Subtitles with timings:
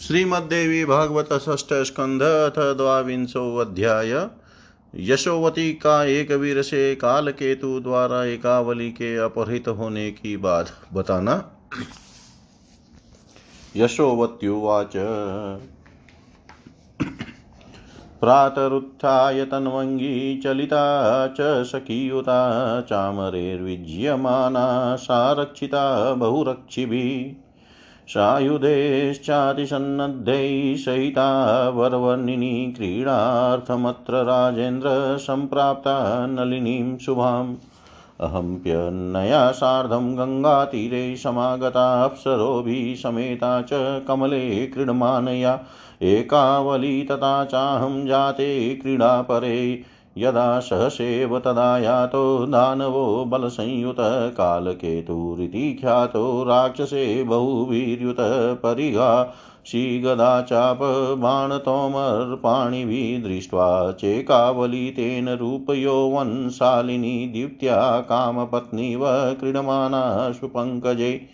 [0.00, 4.28] श्रीमद्देवी भागवत षष्ठ स्कंध अथ द्वांशो अध्याय
[4.94, 11.50] यशोवती का एक वीर से काल केतु द्वारा एकावली के अपहृत होने की बात। बताना।
[13.76, 14.92] यशोवत्युवाच।
[18.20, 27.43] प्रातरुत्थाय तन्वङ्गी चलिता च सखीयुता चामरेर्विज्यमाना सारक्षिता बहुरक्षिभिः।
[28.08, 37.54] सायुधेश्चातिसन्नद्धैः सहिता वरवर्णिनी क्रीडार्थमत्र राजेन्द्र सम्प्राप्ता नलिनीं शुभाम्
[38.20, 45.60] अहम्प्यन्नया सार्धं गङ्गातीरे समागता अप्सरोभिः समेता च कमले क्रीडमानया।
[46.02, 49.82] एकावली तथा चाहं जाते क्रीडापरे।
[50.18, 58.16] यदा सहसेव तदा यातो दानवो बलसंयुतकालकेतुरिति ख्यातो राक्षसे बहुवीर्युत
[58.62, 59.34] परिगा
[59.66, 69.00] श्रीगदा चापबाणतोमर्पाणिभिः दृष्ट्वा चेकावली तेन रूपयौवनशालिनी दीप्त्या कामपत्नीव
[69.40, 71.26] क्रीडमाना सुपङ्कजे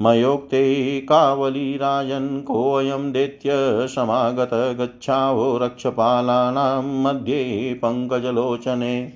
[0.00, 3.50] मयोक्ते कावली राजन् कोऽयं दैत्य
[3.88, 9.12] समागत गच्छावो रक्षपालानां मध्ये पङ्कजलोचने।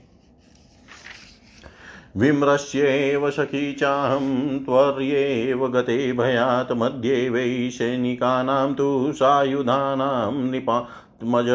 [2.17, 11.47] विम्रस्येव सखी चाहं, त्वर्येव गते भयात् मध्ये वै सैनिकानां तु सायुधानां निपात्मज।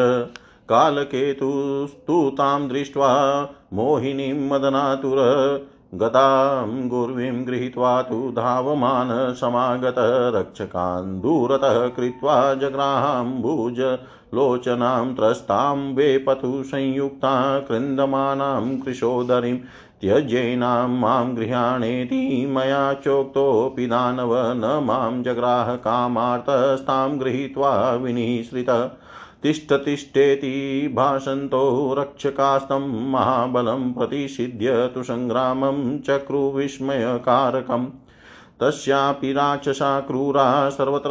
[0.68, 3.10] कालकेतुस्तु तां दृष्ट्वा
[3.72, 5.18] मोहिनीं मदनातुर
[6.00, 9.94] गतां गुर्वीं गृहीत्वा तु धावमान समागत
[10.36, 13.80] रक्षकान् दूरतः कृत्वा जग्राहाम्बुज
[14.34, 17.34] लोचनां त्रस्तां वेपतु संयुक्ता
[17.68, 19.56] कृन्दमानां कृशोदरीं
[20.00, 22.20] त्यज्यैनां माँ गृहाणेति
[22.56, 27.72] मया चोक्तोऽपि दानव न माँ जग्राह कामार्तस्तां गृहीत्वा
[28.02, 28.82] विनिश्रितः
[29.44, 37.86] तिष्ठतिष्ठेति भाषन्तो रक्षकास्तं महाबलं प्रतिषिध्य तु सङ्ग्रामं चक्रुविस्मयकारकम्।
[38.60, 41.10] तस्यापि राक्षसा क्रूरा सर्वत्र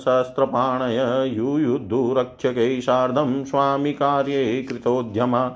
[0.00, 0.96] शस्त्रपाणय
[1.36, 5.52] युयुद्धुरक्षकैः सार्धं स्वामिकार्ये कृतोद्यमा।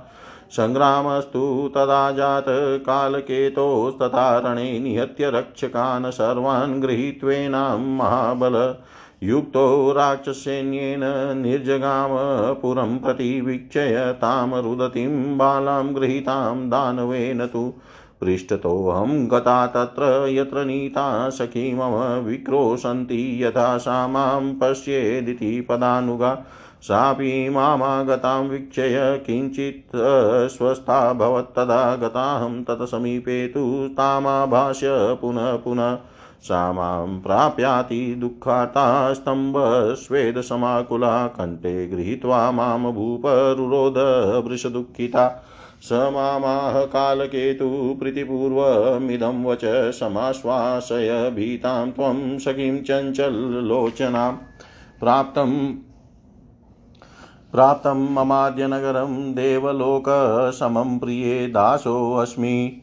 [0.50, 2.44] सङ्ग्रामस्तु तदा जात
[2.86, 8.74] कालकेतोस्तथा रणे निहत्य रक्षकान् सर्वान् गृहीत्वेनां महाबल।
[9.22, 11.00] युक्तो राक्षसैन्येन
[11.36, 12.10] निर्जगाम
[12.60, 17.62] पुरं प्रति वीक्षय तां रुदतीं बालां गृहीतां दानवेन तु
[18.20, 21.94] पृष्ठतोऽहं गता तत्र यत्र नीता सखी मम
[22.26, 26.34] विक्रोशन्ति यथा सा माँ पश्येदिति पदानुगा।
[26.82, 29.96] सापि मामागतां वीक्षय किञ्चित्
[30.50, 34.88] स्वस्था भवत्तदा गताहं तत्समीपे तु तामाभाष्य
[35.20, 35.94] पुनः पुनः
[36.42, 43.94] सा माँ प्राप्याति दुःखार्ता स्तम्भस्वेदसमाकुला कण्ठे गृहीत्वा माँ भूपरुरोध
[44.46, 45.48] वृषदुःखिता।
[45.82, 54.32] स मामाह कालकेतु प्रीतिपूर्वमिदं वच समाश्वासय भीतां त्वं सखीं चञ्चल्लोचनां
[55.00, 55.74] प्राप्तं
[57.52, 62.81] प्राप्तं ममाद्यनगरं देवलोकसमं प्रिये दासोऽस्मि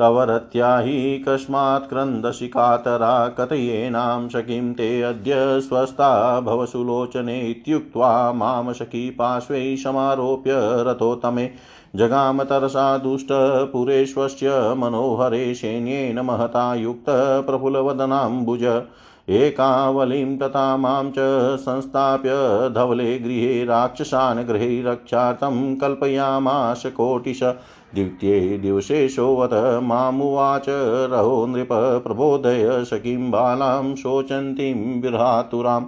[0.00, 8.72] तव रत्या हि कस्मात् क्रन्दसि कातरा कथयेनां सखीं ते अद्य स्वस्था भव सुलोचने इत्युक्त्वा माँ
[8.72, 10.58] सखी पार्श्वे समारोप्य
[10.88, 11.50] रथोत्तमे
[11.96, 18.64] जगाम तरसा दुष्टपुरेश्वस्य मनोहरे सैन्येन महता युक्तप्रफुल्लवदनाम्बुज
[19.28, 21.24] एकावलीं तथा माँ च
[21.60, 22.34] संस्थाप्य
[22.74, 27.42] धवले गृहे राक्षसान् गृहे रक्षार्थं कल्पयामाश कोटिश
[27.94, 30.66] द्वितीये दिवसे सोवत मामुवाच
[31.10, 35.80] रहो नृप प्रबोधय सखीं बालां शोचन्तीं विरातुरां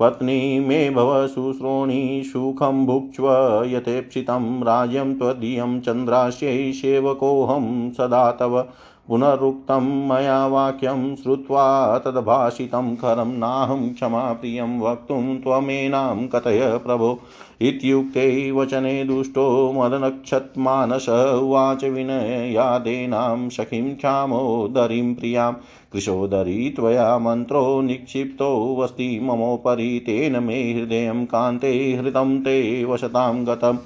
[0.00, 3.28] पत्नी मे भव शुश्रोणी सुखं भुक्ष्व
[3.66, 8.64] यथेप्सितं राज्यं त्वदीयं चन्द्रास्यै सेवकोऽहं सदा तव।
[9.08, 17.18] पुनरुक्तं मया वाक्यं श्रुत्वा तद्भाषितं खरं नाहं क्षमाप्रियं वक्तुं त्वमेनां कथय प्रभो।
[17.60, 25.60] इत्युक्ते वचने दुष्टो मदनक्षत्मानस उवाच विनयादेनां सखीं क्षामोदरीं प्रियाँ।
[25.92, 33.78] कृशोदरी त्वया मन्त्रो निक्षिप्तोऽस्ति ममोपरि तेन मे हृदयं कान्ते हृतं ते वसतां गतम्।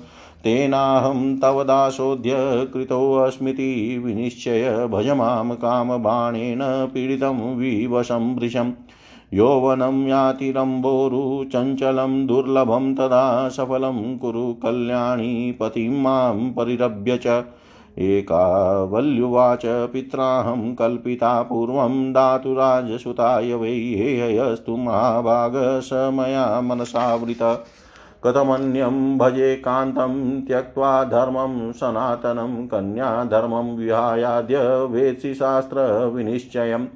[0.45, 2.35] तेनाहं तव दासोऽद्य
[2.73, 6.61] कृतोऽस्मीति विनिश्चय भज माँ कामबाणेन
[6.95, 8.73] पीडितं विवशं वृशम्
[9.35, 10.05] यौवनं
[11.45, 17.45] चञ्चलं दुर्लभं तदा सफलं कुरु कल्याणी पतिं माँ परिरभ्य च।
[17.99, 25.53] एकावल्युवाच पित्राहं कल्पिता पूर्वं दातुराजसुताय वै हेयस्तु महाभाग
[25.83, 27.43] स मया मनसावृत
[28.27, 36.87] कथमन्यं भजेकान्तं त्यक्त्वा धर्मं सनातनं कन्याधर्मं विहायाद्य वेत्सि शास्त्रविनिश्चयम्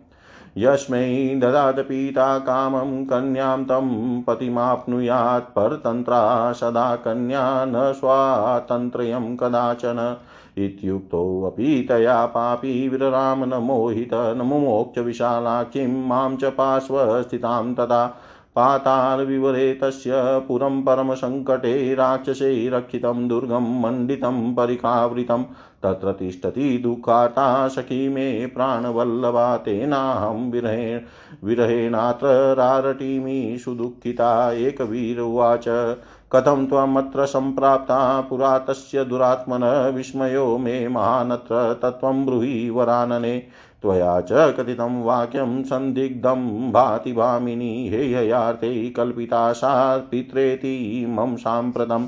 [0.59, 3.89] यस्मै ददात पिता कामं कन्यां तं
[4.23, 10.17] पतिमाप्नुयात् परतन्त्रा सदा कन्या न स्वातन्त्र्यं कदाचन।
[10.59, 18.17] इत्युक्तोऽपि तया पापी विरराम न मोहित न मुमोक्षविशालाक्षीं माँ च पार्श्वस्थितां तदा
[18.57, 20.11] पातालविवरे तस्य
[20.49, 25.43] पुरं परमसङ्कटे राक्षसै रक्षितं दुर्गं मण्डितं परिकावृतं
[25.83, 31.01] तत्र तिष्ठति दुःखार्ता सखी मे प्राणवल्लभा तेनाहं विरहेण,
[31.45, 35.65] विरहेणात्र रारटीमि सुदुःखिता एकवीर उवाच,
[36.33, 43.43] कथं त्वमत्र सम्प्राप्ता पुरा तस्य दुरात्मन विस्मयो मे महानत्र तत्त्वं ब्रूहि वरानने
[43.83, 52.07] त्वया च कथितं वाक्यं सन्दिग्धं भाति भामिनी हेययार्थे कल्पिता सा पित्रेति मम साम्प्रतम्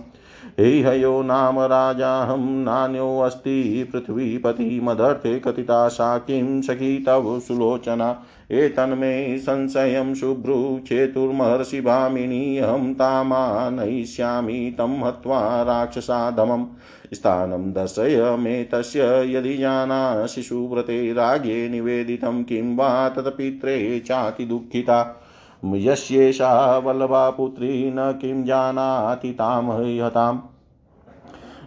[0.60, 10.80] हेहयो नाम राजाहं नान्योऽस्ति पृथ्वीपति, मदर्थे कथिता सा किं सखी, तव सुलोचना। एतन्मे संशयं शुभ्रु,
[10.88, 16.66] चेतुर्महर्षि भामिनी, अहं तामानयिष्यामि, तं हत्वा राक्षसाधमम्
[17.14, 19.00] स्थानं दर्शय मे तस्य
[19.32, 25.24] यदि जानासि सुव्रते राज्ञे निवेदितं किं वा तत्पित्रे चाति दुःखिता।
[25.64, 29.64] यस्येषा वल्लभा पुत्री न किं जानाति तां
[30.06, 30.38] हताम्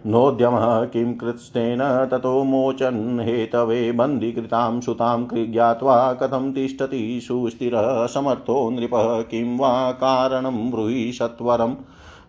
[0.08, 9.58] नोद्यमः किं कृत्स्तेन ततो मोचन् हेतवे बन्दीकृतां सुतां ज्ञात्वा कथं तिष्ठति सुस्थिरः समर्थो नृपः किं
[9.58, 11.76] वा कारणं ब्रूहि सत्वरम्।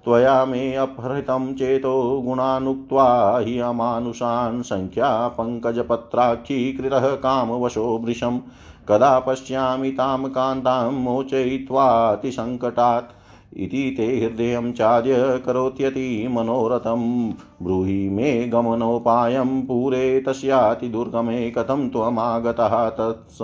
[0.05, 8.41] त्वया मे अपहृतं चेतो गुणानुक्त्वा हि अमानुषान् सङ्ख्या पङ्कजपत्राक्षीकृतः कामवशो भृशम्
[8.89, 13.23] कदा पश्यामि तां कान्तां मोचयित्वातिसङ्कटात्
[13.57, 17.33] इति ते हृदयं चार्य करोत्यति मनोरथं
[17.63, 23.39] ब्रूहि मे गमनोपायं पूरे तस्यातिदुर्गमे कथं त्वमागतः तत्स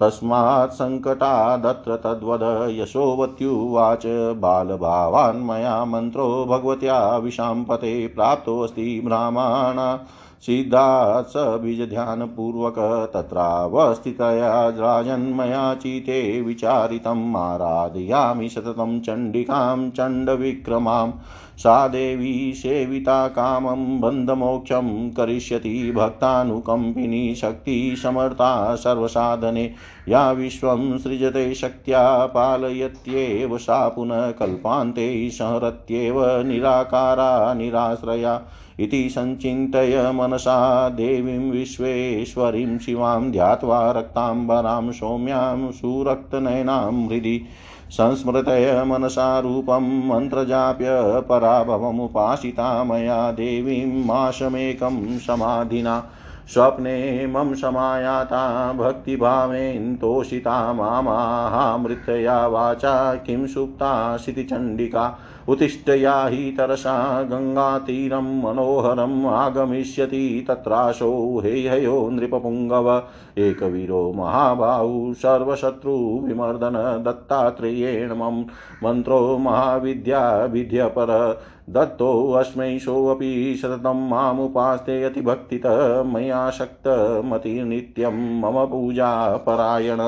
[0.00, 2.40] तस्मात् सङ्कटादत्र तद्वद
[2.70, 4.02] यशोवत्युवाच
[4.36, 10.00] बालभावान् मया मन्त्रो भगवत्या विशाम्पते प्राप्तोऽस्ति ब्राह्मणा।
[10.42, 12.74] सिद्धात् स बीजध्यानपूर्वक
[13.14, 21.10] तत्रावस्थितया राजन्मया चिते विचारितम् आराधयामि सततं चण्डिकां चण्डविक्रमां
[21.58, 29.74] सा देवी सेविता कामं बन्धमोक्षं करिष्यति भक्तानुकम्पिनी शक्तिसमर्था सर्वसाधने।
[30.08, 38.42] या विश्वं सृजते शक्त्या पालयत्येव सा पुनः कल्पान्ते संहरत्येव निराकारा निराश्रया।
[38.78, 47.42] इति सञ्चिन्तय मनसा देवीं विश्वेश्वरीं शिवां ध्यात्वा रक्ताम्बरां सौम्यां सुरक्तनयनां हृदि
[47.90, 56.10] संस्मृतय मनसा रूपं मन्त्रजाप्य पराभवमुपासिता मया देवीं माशमेकं समाधिना।
[56.48, 65.18] स्वप्ने मम समायाता भक्तिभावेन्तोषिता मामाहामृतया वाचा किं सुप्ता शितिचण्डिका
[65.48, 73.02] उत्तिष्ठया हि तरसा गङ्गातीरं मनोहरम् आगमिष्यति तत्राशो हेहयो नृपपुङ्गव।
[73.38, 78.44] एकवीरो महाबाहु सर्वशत्रुविमर्दन दत्तात्रेयेण मम
[78.84, 89.98] मन्त्रो महाविद्या विद्यपर। दत्तोऽस्मै सोऽपि सततं मामुपास्ते अतिभक्तितः मया शक्तमतिर्नित्यं मम पूजापरायण।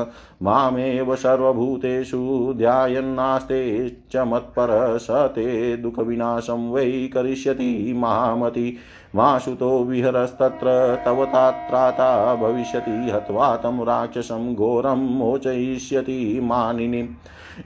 [0.42, 8.76] मामेव सर्वभूतेषु ध्यायन्नास्ते च मत्पर स ते दुःखविनाशं वै करिष्यति महामति
[9.14, 17.08] माशुतो विहरस्तत्र तव तात्राता भविष्यति हत्वा तं राक्षसं घोरं मोचयिष्यति मानिनीम्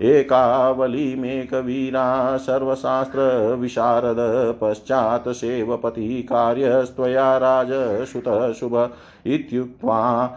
[0.03, 4.17] एकावलीमेकवीरा सर्वशास्त्रविशारद,
[4.61, 8.91] पश्चात् सेवपति कार्यस्त्वया राजसुतः शुभ
[9.27, 10.31] इत्युक्त्वा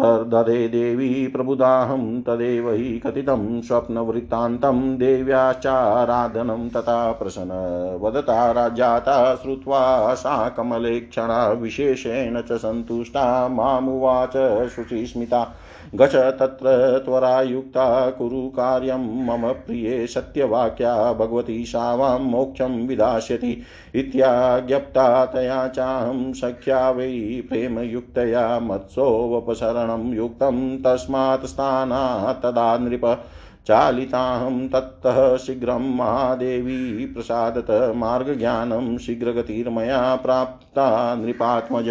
[0.00, 11.48] तर्दधे देवी प्रबुदाहं तदेव हि कथितं स्वप्नवृत्तान्तं देव्याश्चाराधनं तथा प्रसन्न वदता राज्याता श्रुत्वा सा कमलेक्षणा
[11.48, 14.36] विशेषेण च सन्तुष्टा मामुवाच
[14.70, 15.44] शुचिस्मिता।
[15.96, 16.72] गच तत्र
[17.04, 23.52] त्वरायुक्ता कुरु कार्यं मम प्रिये सत्यवाक्या भगवती सा वां मोक्षं विधास्यति
[23.94, 27.08] इत्याज्ञप्ता तया चाहं सख्या वै
[27.48, 33.06] प्रेमयुक्तया मत्सोपसरणं युक्तं तस्मात् स्थानात् तदा नृप
[33.68, 41.90] चालिताहं तत्तः शीघ्रं महादेवी प्रसादत मार्गज्ञानं शीघ्रगतिर्मया प्राप्ता नृपात्मज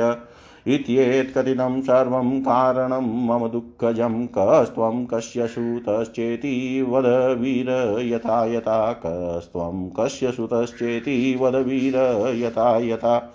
[0.67, 7.05] इत्येत्कथितं सर्वं कारणं मम दुःखजं कस्त्वं कस्य सुतश्चेति वद
[7.39, 7.69] वीर
[8.01, 11.95] यथा यथा कस्त्वं कस्य सुतश्चेति वद वीर
[12.35, 13.33] यथा यथा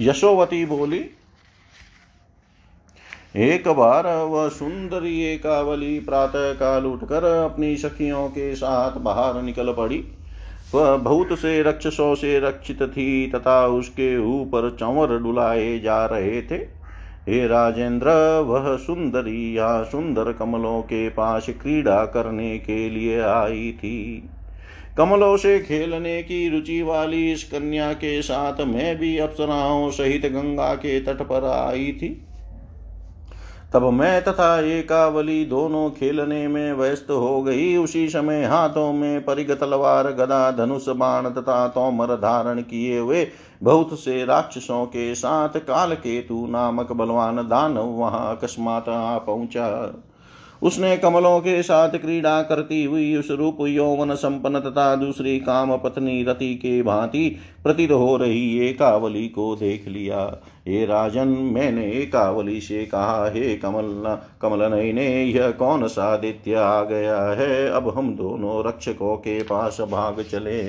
[0.00, 1.04] यशोवती बोली
[3.36, 10.04] एक बार वह सुंदरी एकावली प्रातः काल उठकर अपनी सखियों के साथ बाहर निकल पड़ी।
[10.76, 16.54] वह बहुत से रक्षसों से रक्षित थी, तथा उसके ऊपर चंवर डुलाए जा रहे थे।
[17.28, 24.30] हे राजेंद्र, वह सुंदरी या सुंदर कमलों के पास क्रीड़ा करने के लिए आई थी।
[24.98, 30.74] कमलों से खेलने की रुचि वाली इस कन्या के साथ मैं भी अप्सराओं सहित गंगा
[30.74, 32.25] के तट पर आई थी।
[33.76, 39.50] तब मैं तथा एकावली दोनों खेलने में व्यस्त हो गई। उसी समय हाथों में परिग
[39.50, 43.26] तलवार गदा धनुष बाण तथा तोमर धारण किए हुए
[43.62, 49.68] बहुत से राक्षसों के साथ काल केतु नामक बलवान दानव वहाँ अकस्मात आ पहुँचा।
[50.62, 56.24] उसने कमलों के साथ क्रीड़ा करती हुई उस रूप यौवन संपन्न तथा दूसरी काम पत्नी
[56.24, 62.86] रति के भांति प्रतीत हो रही एकावली को देख लिया। हे राजन, मैंने एकावली से
[62.86, 67.70] कहा, हे कमल कमल नयने, यह कौन सा दित्य आ गया है?
[67.70, 70.60] अब हम दोनों रक्षकों के पास भाग चले।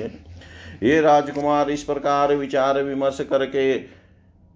[0.82, 3.97] ये राजकुमार, इस प्रकार विचार विमर्श करके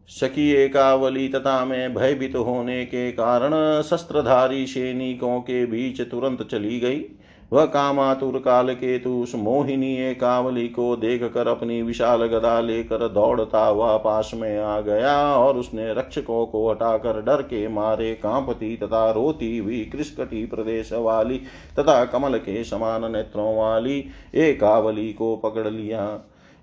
[0.08, 7.04] सखी एकावली तथा में भयभीत होने के कारण शस्त्रधारी सैनिकों के बीच तुरंत चली गई।
[7.52, 13.08] वह कामातुर काल के तु उस मोहिनी एकावली को देख कर अपनी विशाल गदा लेकर
[13.08, 18.76] दौड़ता हुआ पास में आ गया और उसने रक्षकों को हटाकर डर के मारे कांपती
[18.76, 21.38] तथा रोती हुई कृष्कटी प्रदेश वाली
[21.78, 24.04] तथा कमल के समान नेत्रों वाली
[24.34, 26.06] एकावली को पकड़ लिया।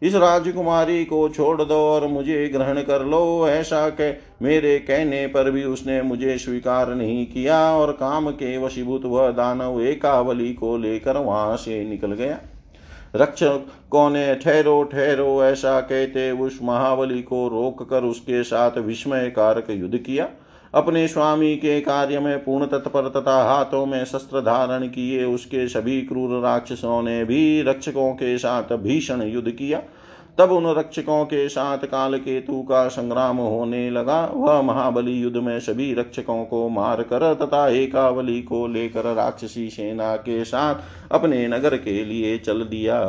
[0.02, 5.52] इस राजकुमारी को छोड़ दो और मुझे ग्रहण कर लो, ऐसा कह, मेरे कहने पर
[5.52, 11.18] भी उसने मुझे स्वीकार नहीं किया और काम के वशीभूत वह दानव एकावली को लेकर
[11.18, 12.40] वहाँ से निकल गया।
[13.16, 19.70] रक्षकों ने ठहरो ठहरो, ऐसा कहते उस महावली को रोक कर उसके साथ विस्मय कारक
[19.70, 20.30] युद्ध किया।
[20.74, 26.02] अपने स्वामी के कार्य में पूर्ण तत्पर तथा हाथों में शस्त्र धारण किए, उसके सभी
[26.02, 29.82] क्रूर राक्षसों ने भी रक्षकों के साथ भीषण युद्ध किया।
[30.38, 35.60] तब उन रक्षकों के साथ काल केतु का संग्राम होने लगा। वह महाबली युद्ध में
[35.60, 40.76] सभी रक्षकों को मार कर तथा एकावली को लेकर राक्षसी सेना के साथ
[41.12, 43.02] अपने नगर के लिए चल दिया।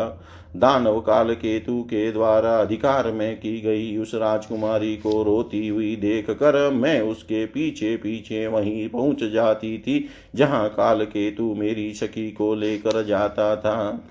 [0.56, 6.30] दानव काल केतु के द्वारा अधिकार में की गई। उस राजकुमारी को रोती हुई देख
[6.30, 12.54] कर मैं उसके पीछे पीछे वहीं पहुँच जाती थी, जहाँ काल केतु मेरी सखी को
[12.54, 14.06] लेकर जाता था।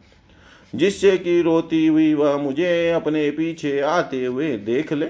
[0.75, 5.07] जिससे कि रोती हुई वह मुझे अपने पीछे आते हुए देख ले।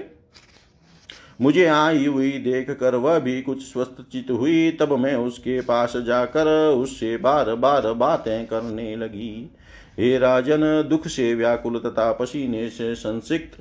[1.40, 5.96] मुझे आई हुई देख कर वह भी कुछ स्वस्थ चित हुई। तब मैं उसके पास
[5.96, 9.50] जाकर उससे बार बार बातें करने लगी।
[9.98, 13.58] हे राजन दुख से व्याकुल तथा पसीने से संसिक्त।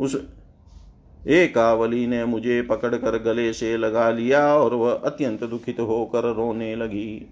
[0.00, 0.16] उस
[1.26, 7.26] एकावली ने मुझे पकड़कर गले से लगा लिया और वह अत्यंत दुखित होकर रोने लगी।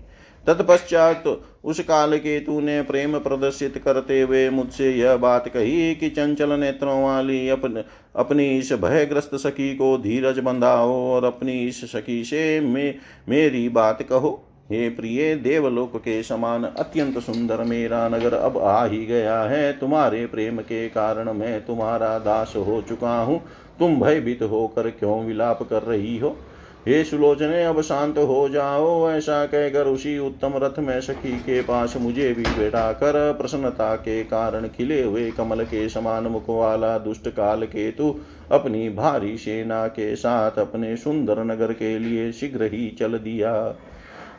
[0.47, 1.25] तत्पश्चात
[1.65, 7.05] उस काल केतु ने प्रेम प्रदर्शित करते हुए मुझसे यह बात कही कि चंचल नेत्रों
[7.05, 7.83] वाली अपन
[8.17, 12.95] अपनी इस भयग्रस्त सखी को धीरज बंधाओ और अपनी इस सखी से मे,
[13.29, 19.05] मेरी बात कहो। हे प्रिय देवलोक के समान अत्यंत सुंदर मेरा नगर अब आ ही
[19.07, 23.41] गया है। तुम्हारे प्रेम के कारण मैं तुम्हारा दास हो चुका हूँ।
[23.79, 26.37] तुम भयभीत होकर क्यों विलाप कर रही हो?
[26.89, 31.97] हे सुलोचने, अब शांत हो जाओ। ऐसा कहकर उसी उत्तम रथ में सखी के पास
[31.97, 37.29] मुझे भी बैठा कर प्रसन्नता के कारण खिले हुए कमल के समान मुख वाला दुष्ट
[37.29, 43.19] काल केतु अपनी भारी सेना के साथ अपने सुंदर नगर के लिए शीघ्र ही चल
[43.19, 43.53] दिया।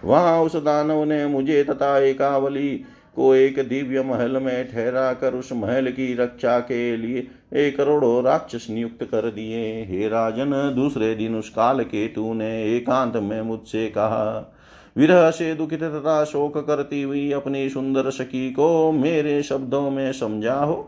[0.05, 2.69] वहाँ उस दानव ने मुझे तथा एकावली
[3.15, 8.23] को एक दिव्य महल में ठहरा कर उस महल की रक्षा के लिए एक करोड़ों
[8.23, 13.87] राक्षस नियुक्त कर दिए। हे राजन, दूसरे दिन उस काल केतु ने एकांत में मुझसे
[13.87, 14.53] कहा,
[14.97, 20.81] विरह से दुखित तथा शोक करती हुई अपनी सुंदर सखी को मेरे शब्दों में समझाओ।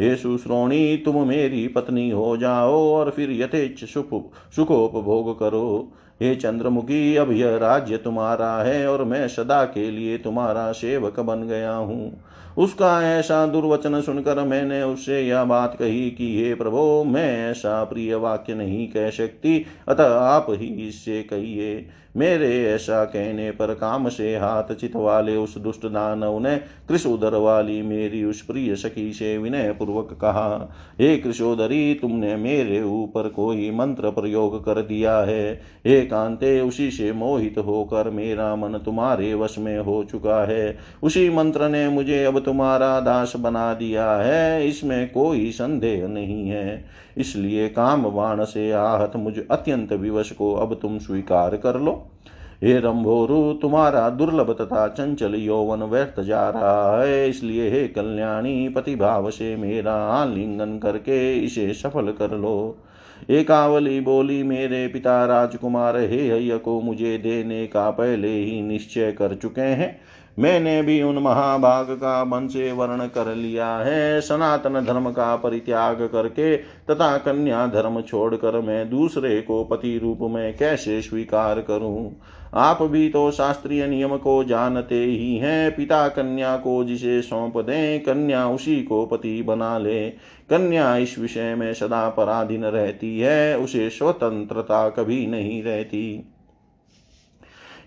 [0.00, 5.92] हे सुश्रोणी, तुम मेरी पत्नी हो जाओ और फिर यथेच सुखोपभोग करो।
[6.22, 11.42] हे चंद्रमुखी, अब यह राज्य तुम्हारा है और मैं सदा के लिए तुम्हारा सेवक बन
[11.42, 12.20] गया हूँ।
[12.58, 18.14] उसका ऐसा दुर्वचन सुनकर मैंने उससे यह बात कही कि, हे प्रभो, मैं ऐसा प्रिय
[18.14, 24.36] वाक्य नहीं कह सकती, अतः आप ही इससे कहिए। मेरे ऐसा कहने पर काम से
[24.36, 26.56] हाथ चित वाले उस दुष्ट दानव ने
[26.88, 33.28] कृषोदर वाली मेरी उस प्रिय सखी से विनय पूर्वक कहा, हे कृषोदरी तुमने मेरे ऊपर
[33.28, 35.52] कोई मंत्र प्रयोग कर दिया है।
[35.86, 41.28] हे कांते उसी से मोहित होकर मेरा मन तुम्हारे वश में हो चुका है। उसी
[41.30, 46.84] मंत्र ने मुझे अब तुम्हारा दास बना दिया है। इसमें कोई संदेह नहीं है।
[47.18, 52.05] इसलिए काम बाण से आहत मुझ अत्यंत विवश को अब तुम स्वीकार कर लो।
[52.64, 59.30] हे रंभोरु, तुम्हारा दुर्लभ तथा चंचल यौवन व्यर्थ जा रहा है, इसलिए हे कल्याणी पतिभाव
[59.30, 62.78] से मेरा आलिंगन करके इसे सफल कर लो।
[63.30, 69.34] एकावली बोली, मेरे पिता राजकुमार, हे हय्य को मुझे देने का पहले ही निश्चय कर
[69.34, 69.98] चुके हैं।
[70.38, 76.02] मैंने भी उन महाभाग का मन से वर्ण कर लिया है। सनातन धर्म का परित्याग
[76.12, 82.20] करके तथा कन्या धर्म छोड़कर मैं दूसरे को पति रूप में कैसे स्वीकार करूँ?
[82.54, 88.00] आप भी तो शास्त्रीय नियम को जानते ही हैं। पिता कन्या को जिसे सौंप दें,
[88.00, 90.10] कन्या उसी को पति बना ले।
[90.50, 96.32] कन्या इस विषय में सदा पराधीन रहती है, उसे स्वतंत्रता कभी नहीं रहती।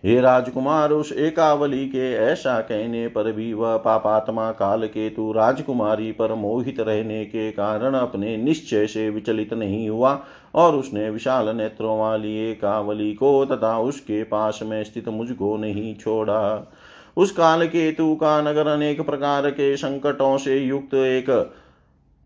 [0.05, 6.33] हे राजकुमार, उस एकावली के ऐसा कहने पर भी वह पापात्मा काल केतु राजकुमारी पर
[6.33, 10.23] मोहित रहने के कारण अपने निश्चय से विचलित नहीं हुआ
[10.55, 16.71] और उसने विशाल नेत्रों वाली एकावली को तथा उसके पास में स्थित मुझको नहीं छोड़ा।
[17.17, 21.29] उस काल केतु का नगर अनेक प्रकार के संकटों से युक्त एक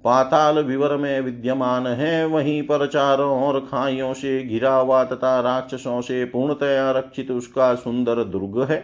[0.05, 5.99] पाताल विवर में विद्यमान है, वहीं पर चारों ओर खाइयों से घिरा हुआ तथा राक्षसों
[6.01, 8.83] से पूर्णतया रक्षित उसका सुंदर दुर्ग है।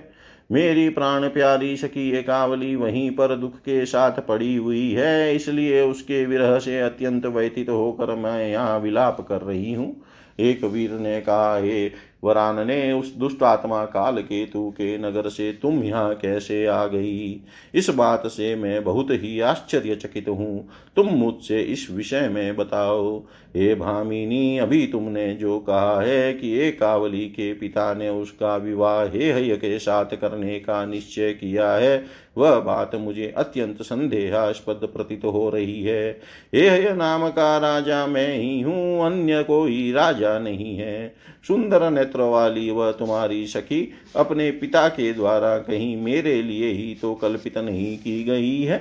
[0.51, 6.25] मेरी प्राण प्यारी सखी एकावली वहीं पर दुख के साथ पड़ी हुई है, इसलिए उसके
[6.25, 9.95] विरह से अत्यंत व्यतीत होकर मैं यहाँ विलाप कर रही हूँ।
[10.39, 11.87] एक वीर ने कहा, हे
[12.23, 17.41] वरान ने उस दुष्ट आत्मा काल केतु के नगर से तुम यहाँ कैसे आ गई?
[17.75, 23.19] इस बात से मैं बहुत ही आश्चर्यचकित हूँ। तुम मुझसे इस विषय में बताओ।
[23.55, 29.03] हे भामिनी, अभी तुमने जो कहा है कि एक कावली के पिता ने उसका विवाह
[29.03, 32.05] हे हय के साथ करने का निश्चय किया है,
[32.37, 36.11] वह बात मुझे अत्यंत संदेहास्पद प्रतीत हो रही है।
[36.55, 41.15] हे हय नाम का राजा मैं ही हूँ, अन्य कोई राजा नहीं है।
[41.47, 47.13] सुंदर नेत्र वाली वह तुम्हारी सखी अपने पिता के द्वारा कहीं मेरे लिए ही तो
[47.15, 48.77] कल्पित नहीं की गई है।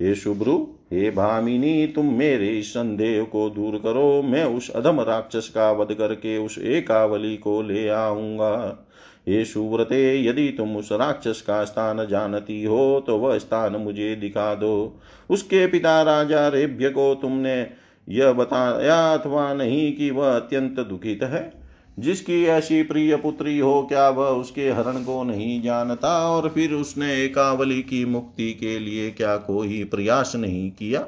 [0.00, 0.56] हे शुभ्रु
[0.92, 6.36] हे भामिनी, तुम मेरे संदेह को दूर करो। मैं उस अधम राक्षस का वध करके
[6.38, 8.86] उस एकावली को ले आऊँगा।
[9.28, 14.54] हे सुव्रते, यदि तुम उस राक्षस का स्थान जानती हो तो वह स्थान मुझे दिखा
[14.54, 17.66] दो। उसके पिता राजा रेभ्य को तुमने
[18.08, 21.59] यह बताया अथवा नहीं कि वह अत्यंत दुखित है।
[21.98, 26.28] जिसकी ऐसी प्रिय पुत्री हो, क्या वह उसके हरण को नहीं जानता?
[26.28, 31.06] और फिर उसने एकावली की मुक्ति के लिए क्या कोई प्रयास नहीं किया?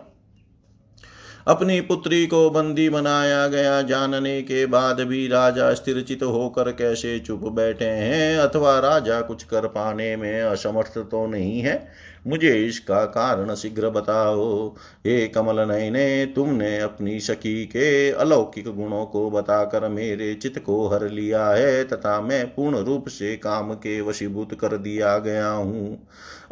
[1.49, 7.41] अपनी पुत्री को बंदी बनाया गया जानने के बाद भी राजा स्थिरचित होकर कैसे चुप
[7.41, 8.39] बैठे हैं?
[8.39, 11.93] अथवा राजा कुछ कर पाने में असमर्थ तो नहीं है?
[12.27, 14.69] मुझे इसका कारण शीघ्र बताओ।
[15.07, 21.09] हे कमल नयने, तुमने अपनी सखी के अलौकिक गुणों को बताकर मेरे चित्त को हर
[21.09, 25.99] लिया है तथा मैं पूर्ण रूप से काम के वशीभूत कर दिया गया हूँ।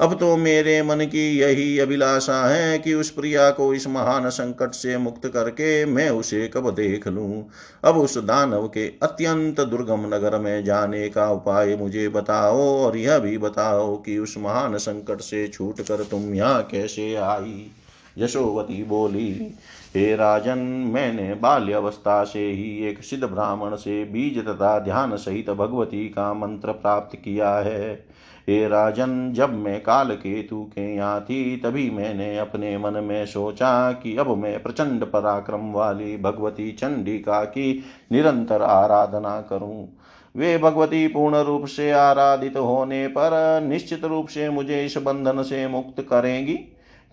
[0.00, 4.70] अब तो मेरे मन की यही अभिलाषा है कि उस प्रिया को इस महान संकट
[4.70, 7.44] से मुक्त करके मैं उसे कब देख लूँ।
[7.84, 13.18] अब उस दानव के अत्यंत दुर्गम नगर में जाने का उपाय मुझे बताओ और यह
[13.18, 17.70] भी बताओ कि उस महान संकट से छूट कर तुम यहाँ कैसे आई?
[18.18, 19.54] यशोवती बोली,
[19.96, 20.58] हे राजन,
[20.94, 26.72] मैंने बाल्यवस्था से ही एक सिद्ध ब्राह्मण से बीज तथा ध्यान सहित भगवती का मंत्र
[26.72, 28.10] प्राप्त किया है।
[28.48, 33.92] हे राजन, जब मैं काल केतु के यहाँ थी, तभी मैंने अपने मन में सोचा
[33.92, 39.88] कि अब मैं प्रचंड पराक्रम वाली भगवती चंडिका की निरंतर आराधना करूँ।
[40.35, 45.66] वे भगवती पूर्ण रूप से आराधित होने पर निश्चित रूप से मुझे इस बंधन से
[45.68, 46.55] मुक्त करेंगी,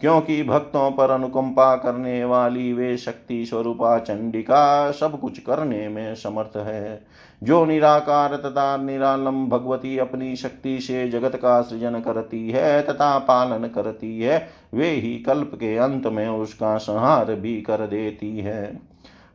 [0.01, 6.57] क्योंकि भक्तों पर अनुकंपा करने वाली वे शक्ति स्वरूपा चंडिका सब कुछ करने में समर्थ
[6.57, 7.01] है।
[7.43, 13.67] जो निराकार तथा निरालम भगवती अपनी शक्ति से जगत का सृजन करती है तथा पालन
[13.67, 18.79] करती है, वे ही कल्प के अंत में उसका संहार भी कर देती है।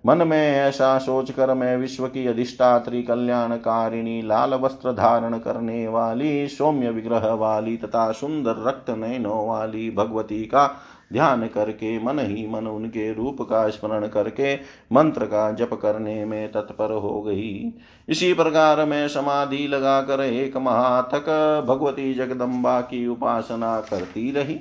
[0.07, 6.91] मन में ऐसा सोचकर मैं विश्व की अधिष्ठात्री कल्याणकारिणी लाल वस्त्र धारण करने वाली सौम्य
[6.91, 10.67] विग्रह वाली तथा सुंदर रक्त नयनों वाली भगवती का
[11.13, 14.55] ध्यान करके मन ही मन उनके रूप का स्मरण करके
[14.93, 17.73] मंत्र का जप करने में तत्पर हो गई।
[18.09, 24.61] इसी प्रकार मैं समाधि लगाकर एक महाथक भगवती जगदम्बा की उपासना करती रही।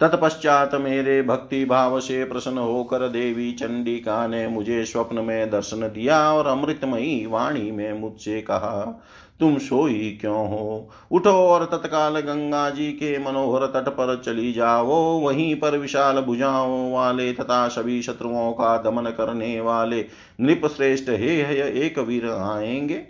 [0.00, 6.32] तत्पश्चात मेरे भक्ति भाव से प्रसन्न होकर देवी चंडिका ने मुझे स्वप्न में दर्शन दिया
[6.32, 9.02] और अमृतमयी वाणी में मुझसे कहा
[9.40, 10.90] तुम सोई क्यों हो?
[11.10, 16.92] उठो और तत्काल गंगा जी के मनोहर तट पर चली जाओ। वहीं पर विशाल भुजाओं
[16.92, 20.04] वाले तथा सभी शत्रुओं का दमन करने वाले
[20.40, 21.40] नृप श्रेष्ठ हे
[21.86, 23.04] एक वीर आएँगे।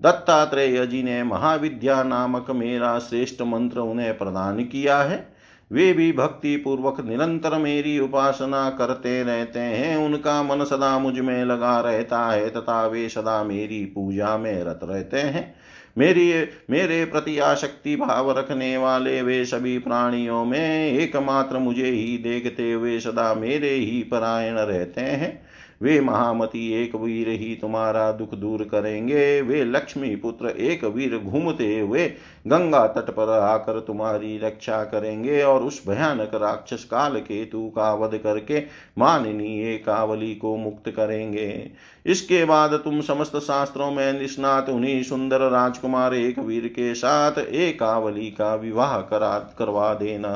[0.00, 5.37] दत्तात्रेय जी ने महाविद्या नामक मेरा श्रेष्ठ मंत्र उन्हें प्रदान किया है।
[5.72, 11.80] वे भी भक्ति पूर्वक निरंतर मेरी उपासना करते रहते हैं। उनका मन सदा मुझमें लगा
[11.80, 15.54] रहता है तथा वे सदा मेरी पूजा में रत रहते हैं।
[15.98, 22.72] मेरी, मेरे प्रति आशक्ति भाव रखने वाले वे सभी प्राणियों में एकमात्र मुझे ही देखते
[22.72, 25.47] हुए सदा मेरे ही परायण रहते हैं।
[25.80, 31.78] वे महामती एक वीर ही तुम्हारा दुख दूर करेंगे। वे लक्ष्मी पुत्र एक वीर घूमते
[31.80, 32.06] हुए
[32.46, 38.16] गंगा तट पर आकर तुम्हारी रक्षा करेंगे और उस भयानक राक्षस काल केतु का वध
[38.16, 38.60] करके
[38.98, 41.70] माननीय कावली को मुक्त करेंगे।
[42.06, 48.30] इसके बाद तुम समस्त शास्त्रों में निष्णात उन्हीं सुंदर राजकुमार एक वीर के साथ एकावली
[48.30, 50.34] का विवाह करा, करवा देना।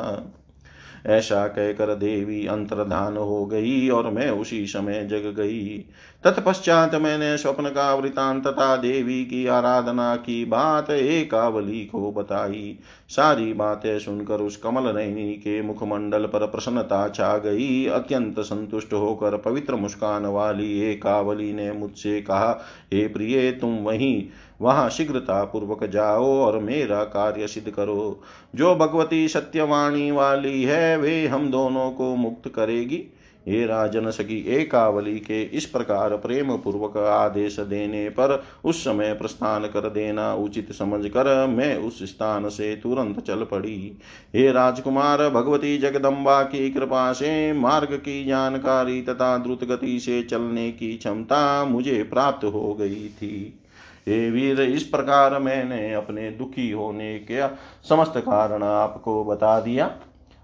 [1.07, 5.85] ऐसा कहकर देवी अंतर्धान हो गई और मैं उसी समय जग गई।
[6.25, 13.53] तत्पश्चात मैंने स्वप्न का वृतांत तथा देवी की आराधना की बात एकावली को बताई। सारी
[13.53, 19.75] बातें सुनकर उस कमल नैनी के मुखमंडल पर प्रसन्नता छा गई। अत्यंत संतुष्ट होकर पवित्र
[19.75, 22.61] मुस्कान वाली एकावली ने मुझसे कहा,
[22.93, 24.25] हे प्रिय, तुम वहीं,
[24.61, 28.23] वहाँ शीघ्रता पूर्वक जाओ और मेरा कार्य सिद्ध करो।
[28.55, 33.05] जो भगवती सत्यवाणी वाली है, वे हम दोनों को मुक्त करेगी।
[33.49, 39.67] हे राजन सकी एकावली के इस प्रकार प्रेम पूर्वक आदेश देने पर उस समय प्रस्थान
[39.67, 43.99] कर देना उचित समझकर मैं उस स्थान से तुरंत चल पड़ी।
[44.35, 50.71] हे राजकुमार, भगवती जगदम्बा की कृपा से मार्ग की जानकारी तथा द्रुत गति से चलने
[50.73, 53.59] की क्षमता मुझे प्राप्त हो गई थी।
[54.09, 57.47] हे वीर, इस प्रकार मैंने अपने दुखी होने के
[57.89, 59.91] समस्त कारण आपको बता दिया।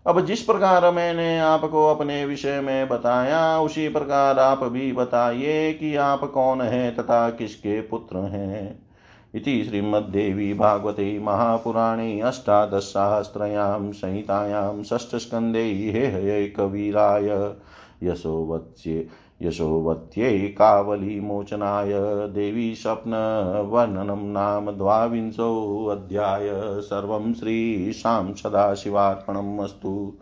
[0.08, 5.96] अब जिस प्रकार मैंने आपको अपने विषय में बताया, उसी प्रकार आप भी बताइए कि
[5.96, 8.86] आप कौन हैं तथा किसके पुत्र हैं।
[9.34, 17.56] इति श्रीमद्देवी भागवते महापुराणे अष्टादशसहस्रयां संहितायां षष्ठस्कन्धे यशो
[18.02, 19.08] यशोवत्स्ये।
[19.42, 21.92] यशोवत्यै कावलीमोचनाय
[22.26, 26.48] देवी स्वप्नवर्णनं नाम द्वाविंशोऽध्याय
[26.80, 30.18] सर्वं श्रीशां सदाशिवार्पणम् अस्तु।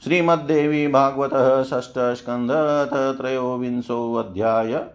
[0.04, 4.86] श्रीमद्देवी भागवतः षष्ठस्कन्धथ त्रयोविंशोऽध्याय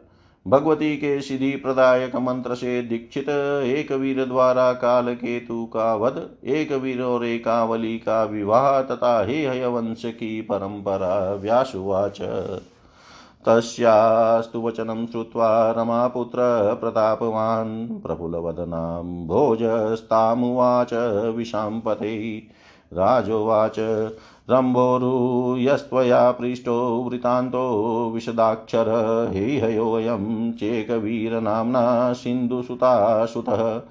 [0.48, 3.28] भगवती के सिद्धि प्रदायक मंत्र से दीक्षित,
[3.64, 9.46] एक वीर द्वारा काल केतु का वध, एक वीर और एकावली का विवाह तथा हे
[9.46, 12.22] हयवंश की परंपरा व्यासुवाच।
[13.46, 16.38] तस्यास्तु वचनं श्रुत्वा रमापुत्र
[16.80, 20.94] प्रतापवान्, प्रफुल्लवदनां भोजस्तामुवाच
[21.36, 22.42] विशाम्पते।
[22.92, 23.76] राजोवाच।
[24.50, 28.86] रम्भोरुयस्त्वया पृष्टो वृतान्तो विशदाक्षर।
[29.32, 33.82] हेहयोऽयं चेकवीरनाम्ना सिन्धुसुतासुतः।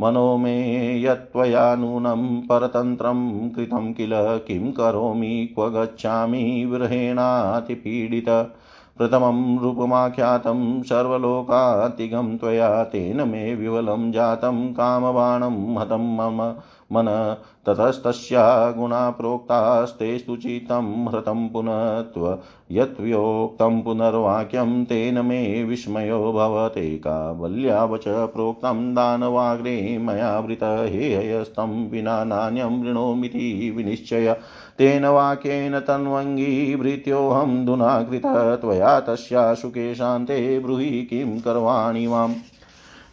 [0.00, 0.62] मनो मे
[1.02, 4.10] यत्त्वया नूनं परतन्त्रं कृतं किल?
[4.14, 5.48] किं करोमि?
[5.54, 6.64] क्व गच्छामि?
[6.72, 8.52] विरहेणातिपीडित।
[8.98, 16.54] प्रथमं रूपमाख्यातं सर्वलोकातिगं त्वया तेन मे विवलं जातं कामबाणं हतं मम
[16.92, 22.38] मन ततस्तस्या गुणा प्रोक्तास्तेस्तु चितं हृतं पुनः त्व
[22.70, 33.74] यत्व्योक्तं पुनर्वाक्यं तेन मे विस्मयो भवते कावल्यावच प्रोक्तं दानवाग्रे मया वृत हेयस्तं विना नान्यं वृणोमिति
[33.76, 34.36] विनिश्चय।
[34.78, 42.34] तेन वाक्येन तन्वङ्गीभृत्योऽहं धुना कृतः त्वया तस्या सुखे शान्ते ब्रूहि किं करवाणि माम्।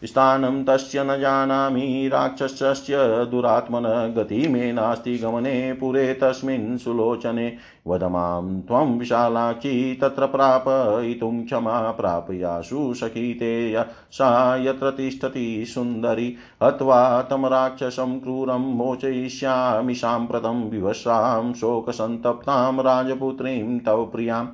[0.04, 2.94] स्थानं तस्य न जानामि राक्षसस्य
[3.30, 11.90] दुरात्मन गति मे नास्ति गमने पुरे तस्मिन् सुलोचने। वद माँ त्वं विशालाक्षी तत्र प्रापयितुं क्षमा
[11.90, 23.78] प्रापयाशु सखीते सा यत्र तिष्ठति सुन्दरी। हत्वा तं राक्षसं क्रूरं मोचयिष्यामि। साम्प्रतं विवशां शोकसन्तप्तां राजपुत्रीं
[23.78, 24.48] तव प्रियाम्।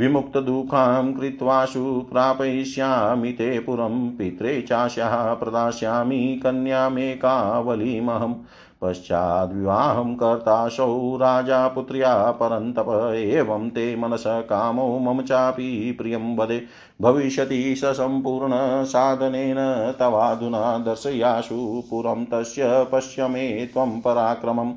[0.00, 8.34] विमुक्तदुःखां कृत्वाशु प्रापयिष्यामि ते पुरं, पित्रे चास्याः प्रदास्यामि कन्यामेकावलीमहम्
[8.82, 16.62] पश्चाद्विवाहं कर्ताशौ राजा पुत्र्या परन्तप एवं ते मनसः कामो मम चापि प्रियं वदे।
[17.02, 19.56] भविष्यति स सम्पूर्णसाधनेन
[19.98, 24.72] तवाधुना दर्शयाशु पुरं तस्य पश्य मे त्वं पराक्रमम्।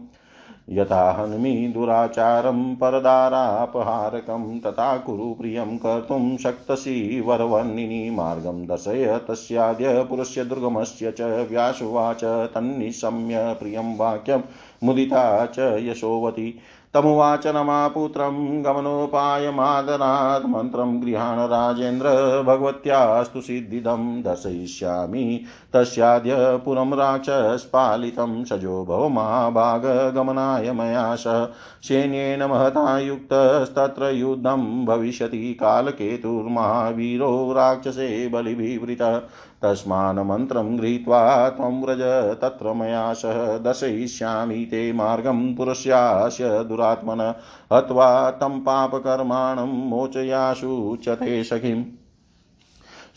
[0.74, 11.12] यथा हन्मि दुराचारं परदारापहारकं तथा कुरु प्रियं कर्तुं शक्तसि वरवर्णिनि मार्गं दर्शय तस्याद्य पुरस्य दुर्गमस्य
[11.12, 14.42] च व्यासुवाच तन्निशम्य प्रियं वाक्यं
[14.84, 16.60] मुदिता च यशोवती।
[16.94, 22.08] तमुवाच रमापुत्रं गमनोपायमादरात् मन्त्रं गृहाण राजेन्द्र
[22.48, 31.46] भगवत्यास्तु सिद्धिदं दर्शयिष्यामि। तस्याद्य पुरं सजो भव महाभागगमनाय मया सह
[31.82, 39.22] सैन्येन महता युक्तस्तत्र युद्धं भविष्यति कालकेतुर्महावीरो राक्षसे बलिभिवृतः।
[39.64, 42.02] तस्मान् मन्त्रं गृहीत्वा त्वं व्रज,
[42.42, 47.34] तत्र मया सह दर्शयिष्यामि ते मार्गं पुरुष्यास्य दुरात्मन,
[47.74, 51.84] हत्वा तं पापकर्माणं मोचयाशु च ते सखिम्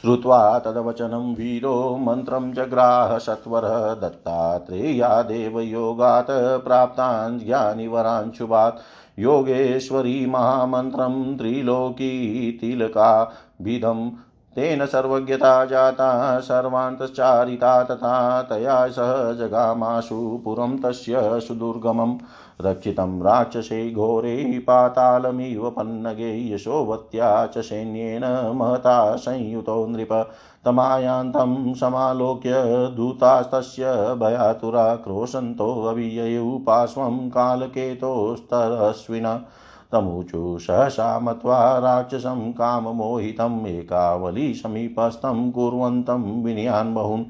[0.01, 6.31] श्रुत्वा तदवचनं वीरो मन्त्रं जग्राह सत्वरः दत्तात्रेयादेव योगात्
[6.65, 8.81] प्राप्तान् ज्ञानिवरांशुभात्
[9.19, 12.51] योगेश्वरी महामन्त्रं त्रिलोकी
[14.57, 22.19] तेन सर्वज्ञता जाता, सर्वान्तश्चारिता तथा तया सह जगामाशु पुरं तस्य सुदुर्गमम्
[22.61, 30.31] रक्षितं राक्षसे घोरे पातालमिव पन्नगे, यशोवत्या च सैन्येन महता संयुतो नृप।
[30.65, 32.53] तमायान्तं समालोक्य
[32.97, 39.45] दूतास्तस्य भयातुरा क्रोशन्तोऽविययौ पार्श्वं कालकेतोस्तरस्विन
[39.93, 47.25] तमुचु सहसा मत्वा राक्षसं काममोहितम् एकावली समीपस्थं कुर्वन्तं विनयान् बहून्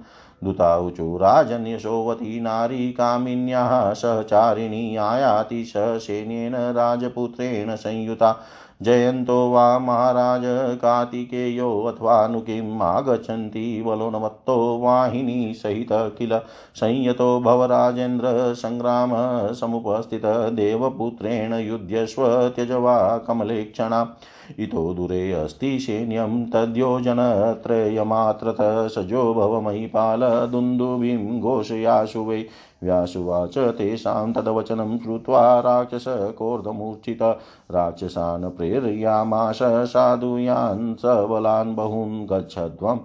[0.45, 8.41] दूताऊचु राजन्यशोवती नारी कामिन्याः सहचारिणी आयाति सैन्येन राजपुत्रेण संयुता।
[8.83, 13.85] जयन्तो वा महाराज कार्तिकेयो अथवा नु किम् आगच्छन्ति?
[13.87, 16.41] बलोन्मत्तो वाहिनी सहित किल?
[16.75, 19.11] संयतो भवराजेन्द्र सङ्ग्राम
[19.55, 24.17] समुपस्थित देवपुत्रेण युध्यस्व त्यजवा कमलेक्षणा।
[24.59, 32.47] इतो दूरे अस्ति सैन्यं तद्योजनत्रयमात्रत सजो दुन्दुभिं घोषयाशु वै।
[32.83, 37.23] व्यासुवाच तेषां तद्वचनं श्रुत्वा राक्षसकोर्धमूर्छित
[37.71, 43.01] राक्षसान् प्रेरयामाश साधुयान् सबलान् बहून् गच्छध्वम्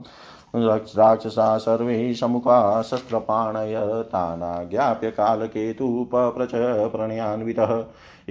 [0.56, 3.76] राक्षसा सर्वे समुखा शस्त्रपाणय
[4.14, 6.52] तानाज्ञाप्य कालकेतुपप्रच
[6.92, 7.74] प्रणयान्वितः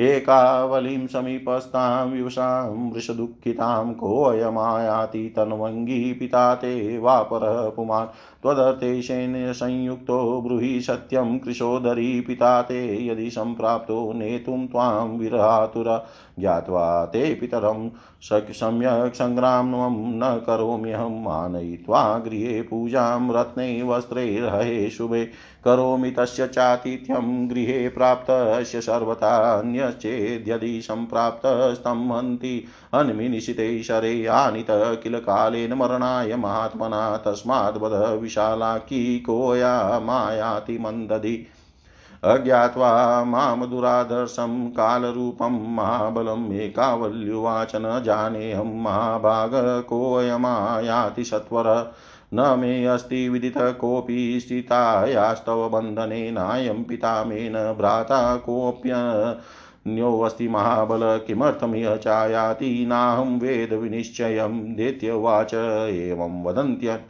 [0.00, 8.06] एकावलीं समीपस्थां विवशां वृषदुःखितां कोऽयमायाति तन्वङ्गी पिता ते वापरः पुमान्।
[8.42, 16.06] त्वदर्थेशेन संयुक्तो ब्रूहि सत्यं कृशोदरी पिता ते यदि सम्प्राप्तो नेतुं त्वां विरहातुर।
[16.38, 17.90] ज्ञात्वा ते पितरं
[18.22, 25.24] सम्यक् सङ्ग्रामं न करोम्यहम् आनयित्वा गृहे पूजां रत्नै वस्त्रैर्हये शुभे।
[25.64, 36.36] करोमि तस्य चातिथ्यं गृहे प्राप्तस्य सर्वथा अन्यश्चेद्यदि सम्प्राप्तस्तं हन्ति अन्मिनिशिते शरे आनित किल कालेन मरणाय
[36.36, 41.46] महात्मना तस्माद् वद विशालाकी कोया मायाति मन्दधि
[42.22, 49.50] अज्ञात्वा माँ दुरादर्शं कालरूपं महाबलम् एकावल्युवाच न जानेऽहं महाभाग
[49.88, 51.94] कोऽयमायाति सत्वर
[52.34, 61.96] न मे अस्ति विदितः कोऽपि स्थितायास्तव बन्धने नायं पिता मे न भ्राता कोऽप्यन्योऽस्ति महाबल किमर्थमिह
[61.96, 67.00] चायाति नाहं वेदविनिश्चयं दैत्यवाच एवं वदन्त्य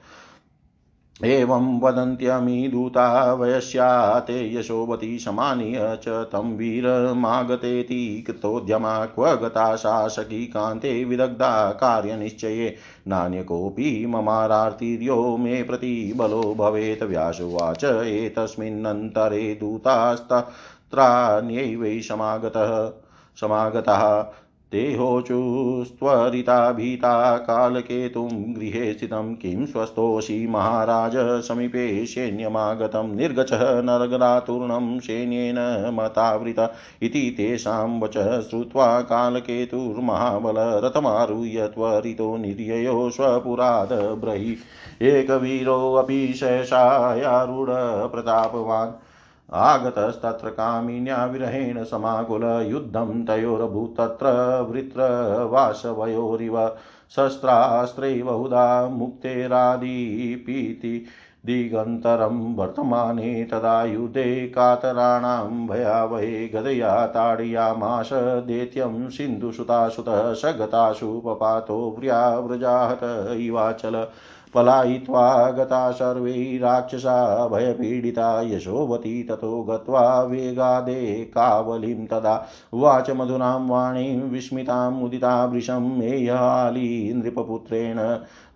[1.24, 11.04] एवं वदन्त्यमी दूता वयस्या ते यशोवती समानीय च तं वीरमागतेति कृतोद्यमा क्व गता शासकी कान्ते
[11.04, 12.76] विदग्धा कार्यनिश्चये।
[13.08, 22.92] नान्य कोऽपि ममारार्तिर्यो मे प्रति बलो भवेत्। व्यासुवाच एतस्मिन्नन्तरे दूतास्तत्राण्यै वै समागतः
[23.40, 24.32] समागतः
[24.72, 31.12] ते होचुस्त्वरिता भीता कालकेतुं गृहे स्थितं किं स्वस्थोऽसि महाराज?
[31.16, 43.92] समीपे सैन्यमागतं निर्गचः नरगरातूर्णं सैन्येन मतावृत इति तेषां वच श्रुत्वा कालकेतुर्महाबल रथमारुह्य त्वरितो निर्ययो स्वपुराद
[43.92, 44.56] ब्रहि।
[45.02, 49.09] एकवीरोऽपि शेषायारूढप्रतापवान्
[49.52, 54.26] आगतस्तत्र कामिन्या विरहेण समाकुलयुद्धं तयोरभूत् तत्र
[54.70, 56.68] वृत्रवासवयोरिव
[57.16, 61.06] शस्त्रास्त्रै बहुधा मुक्तेरादिपीति
[61.46, 68.10] दिगन्तरं वर्तमाने तदा युधे कातराणां भयावहे गदया ताडयामाश
[68.46, 73.00] दैत्यं सिन्धुसुतासुतः स गतासु पपातो व्याव्रजाहत
[73.38, 74.06] इवाचल
[74.54, 82.34] पलायित्वा गता सर्वे राक्षसा भयपीडिता यशोवती ततो गत्वा वेगादे कावलिं तदा
[82.72, 87.98] उवाच मधुरां वाणीं विस्मितां मुदिता वृशं मेयाली नृपपुत्रेण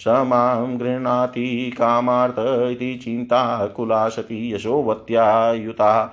[0.00, 2.38] स माँ गृह्णाति कामार्थ
[2.72, 6.04] इति चिन्ताकुला सती यशोवत्या युता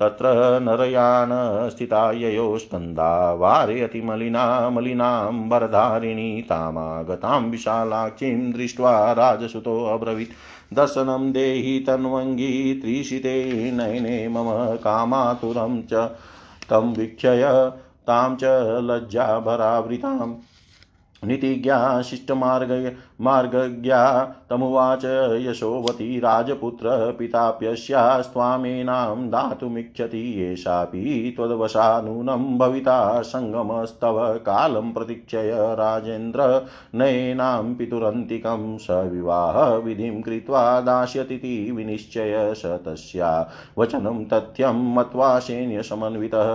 [0.00, 0.28] तत्र
[0.62, 1.30] नरयान
[1.70, 10.32] स्थिता ययो स्कन्दा वारयति मलिना मलिनां वरधारिणी तामागतां विशालाक्षीं दृष्ट्वा राजसुतोऽब्रवीत्
[10.74, 13.36] दर्शनं देहि तन्वङ्गी त्रिशिते
[13.72, 15.92] नयने मम कामातुरं च
[16.70, 17.42] तं वीक्षय
[18.06, 18.44] तां च
[18.82, 20.34] लज्जाभरावृताम्।
[21.26, 25.04] नीतिज्ञा शिष्टमार्ग मार्गज्ञा तमुवाच
[25.46, 38.86] यशोवती राजपुत्र पिताप्यस्यास्त्वामेनां दातुमिच्छति येषापि त्वद्वशा नूनं भविता सङ्गमस्तव कालं प्रतीक्षय राजेन्द्र नयेनां पितुरन्तिकं स
[39.12, 45.40] विवाहविधिं कृत्वा दास्यतीति विनिश्चय स तस्या वचनं तथ्यं मत्वा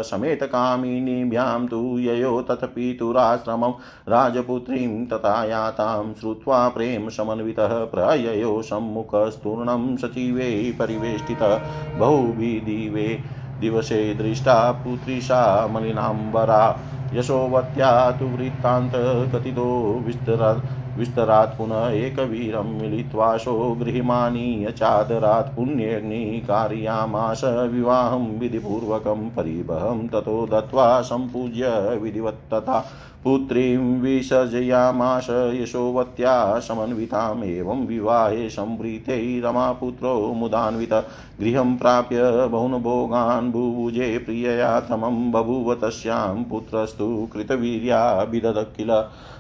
[0.04, 3.74] समेतकामिनीभ्यां तु ययो तथ पितुराश्रमं
[4.10, 11.60] राजपुत्रीं तथा यातां श्रुत्वा कृत्वा प्रेम समन्वितः प्रययो सम्मुखस्तूर्णं सचिवे परिवेष्टितः
[11.98, 13.20] बहुविदिवे
[13.62, 16.80] दिवसे दृष्टा पुत्रीशा मलिनाम्बरा।
[17.14, 20.54] यशोवत्या तु वृत्तान्तकथितो विस्तरा
[20.98, 32.86] विस्तरात् पुनः एकवीरं मिलित्वाशो गृहीमानीय चादरात् पुण्यग्निकार्यामाश विवाहं विधिपूर्वकं परिबहं ततो दत्त्वा सम्पूज्य विधिवत्तथा
[33.24, 40.94] पुत्रीं विसर्जयामाश यशोवत्या समन्विताम् एवं विवाहे संवृते रमापुत्रो मुदान्वित।
[41.42, 48.92] गृहं प्राप्य बहुनभोगान् भुभुजे प्रियया तमं बभूव तस्यां पुत्रस्तु कृतवीर्या विदध किल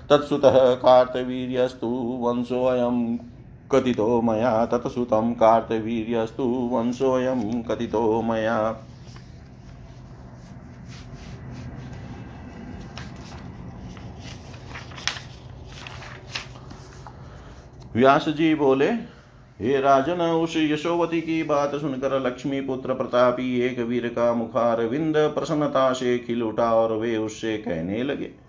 [0.09, 1.87] तत्सुतः कार्तवीर्यस्तु
[2.21, 3.17] वंशोऽयं
[3.71, 8.59] कथितो मया। तत्सुतं कार्तवीर्यस्तु वंशोऽयं कथितो मया।
[17.95, 18.87] व्यास जी बोले,
[19.59, 25.17] हे राजन, उस यशोवती की बात सुनकर लक्ष्मी पुत्र प्रतापी एक वीर का मुखार विंद
[25.17, 28.44] प्रसन्नता से खिल उठा और वे उससे कहने लगे।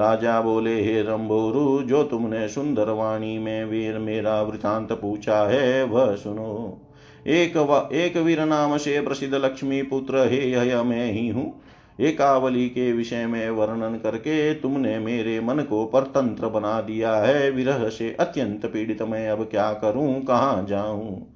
[0.00, 6.16] राजा बोले हे रंभोरु जो तुमने सुंदर वाणी में वीर मेरा वृतांत पूछा है वह
[6.16, 6.80] सुनो।
[7.26, 11.60] एक व, एक वीर नाम से प्रसिद्ध लक्ष्मी पुत्र हे यह मैं ही हूँ।
[12.00, 17.88] एकावली के विषय में वर्णन करके तुमने मेरे मन को परतंत्र बना दिया है। विरह
[17.88, 21.30] से अत्यंत पीड़ित मैं अब क्या करूँ कहाँ जाऊँ?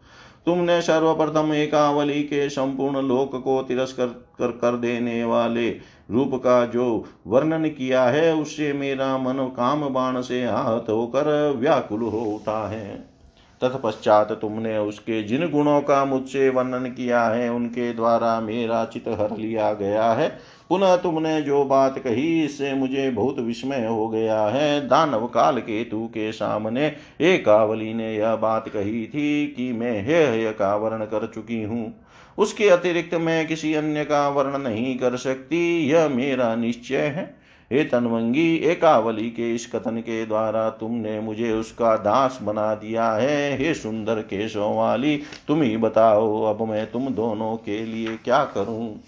[0.47, 5.71] तुमने सर्वप्रथम एकावली के संपूर्ण लोक को तिरस्कर कर, कर देने वाले
[6.11, 12.01] रूप का जो वर्णन किया है, उससे मेरा मन काम बाण से आहत होकर व्याकुल
[12.01, 13.19] हो उठा है।
[13.61, 19.37] तत्पश्चात तुमने उसके जिन गुणों का मुझसे वर्णन किया है, उनके द्वारा मेरा चित हर
[19.37, 24.89] लिया गया है। पुनः तुमने जो बात कही, इससे मुझे बहुत विस्मय हो गया है।
[24.89, 30.77] दानव काल केतु के सामने एकावली ने यह बात कही थी कि मैं हे का
[30.77, 32.08] वर्ण कर चुकी हूँ।
[32.39, 37.39] उसके अतिरिक्त मैं किसी अन्य का वर्ण नहीं कर सकती। यह मेरा निश्चय है।
[37.73, 43.59] हे तनवंगी, एकावली के इस कथन के द्वारा तुमने मुझे उसका दास बना दिया है।
[43.59, 49.01] हे सुंदर केशों वाली, तुम ही बताओ, अब मैं तुम दोनों के लिए क्या करूँ?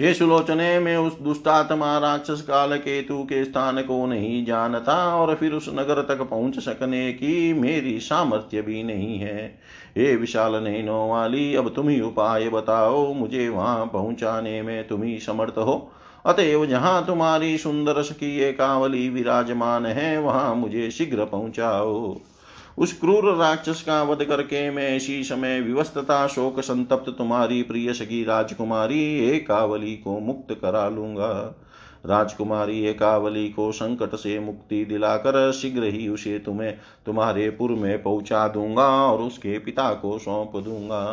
[0.00, 5.52] ये सुलोचने में उस दुष्टात्मा राक्षस काल केतु के स्थान को नहीं जानता और फिर
[5.52, 9.58] उस नगर तक पहुँच सकने की मेरी सामर्थ्य भी नहीं है।
[9.96, 15.18] हे विशाल नैनो वाली, अब तुम ही उपाय बताओ, मुझे वहाँ पहुँचाने में तुम ही
[15.18, 15.92] समर्थ हो।
[16.26, 22.20] अतएव जहाँ तुम्हारी सुंदर सखी एकावली विराजमान है, वहाँ मुझे शीघ्र पहुंचाओ।
[22.78, 28.24] उस क्रूर राक्षस का वध करके मैं इसी समय विवस्तता शोक संतप्त तुम्हारी प्रिय सगी
[28.24, 31.62] राजकुमारी एकावली को मुक्त करा लूँगा।
[32.06, 36.74] राजकुमारी एकावली को संकट से मुक्ति दिलाकर शीघ्र ही उसे तुम्हें,
[37.06, 41.04] तुम्हारे पुर में पहुँचा दूँगा और उसके पिता को सौंप दूँगा।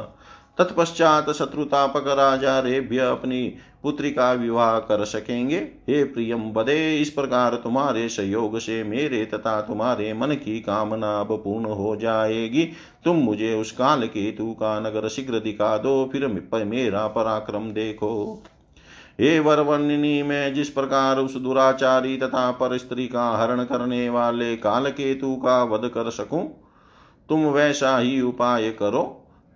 [0.58, 3.48] तत्पश्चात शत्रुतापक राजा रेभ्य अपनी
[3.84, 9.60] पुत्री का विवाह कर सकेंगे। हे प्रियम बदे इस प्रकार तुम्हारे सहयोग से मेरे तथा
[9.62, 12.64] तुम्हारे मन की कामना अब पूर्ण हो जाएगी।
[13.04, 16.28] तुम मुझे उस काल केतु का नगर शीघ्र दिखा दो, फिर
[16.64, 18.44] मेरा पराक्रम देखो।
[19.20, 24.90] हे वरवर्णिनी, में जिस प्रकार उस दुराचारी तथा पर स्त्री का हरण करने वाले काल
[24.90, 26.48] केतु का वध कर सकूँ,
[27.30, 29.04] तुम वैसा ही उपाय करो,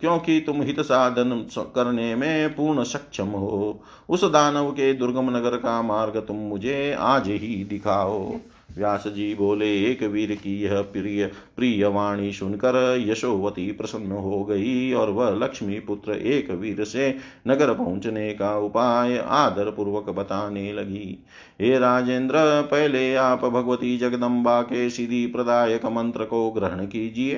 [0.01, 5.81] क्योंकि तुम हित साधन करने में पूर्ण सक्षम हो। उस दानव के दुर्गम नगर का
[5.81, 8.35] मार्ग तुम मुझे आज ही दिखाओ।
[8.69, 12.75] व्यास जी बोले, एक वीर की यह प्रिय प्रिय वाणी सुनकर
[13.07, 17.09] यशोवती प्रसन्न हो गई और वह लक्ष्मी पुत्र एक वीर से
[17.47, 21.17] नगर पहुँचने का उपाय आदर पूर्वक बताने लगी।
[21.61, 27.35] हे राजेंद्र, पहले आप भगवती जगदम्बा के सिद्धि प्रदायक मंत्र को ग्रहण कीजिए।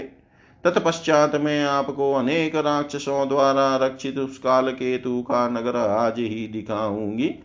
[0.63, 7.35] तत्पश्चात मैं आपको अनेक राक्षसों द्वारा रक्षित उस काल केतु का नगर आज ही दिखाऊँगी।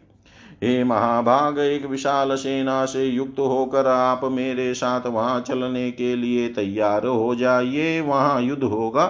[0.65, 6.49] हे महाभाग, एक विशाल सेना से युक्त होकर आप मेरे साथ वहाँ चलने के लिए
[6.49, 9.07] तैयार हो जाइए। वहाँ युद्ध होगा।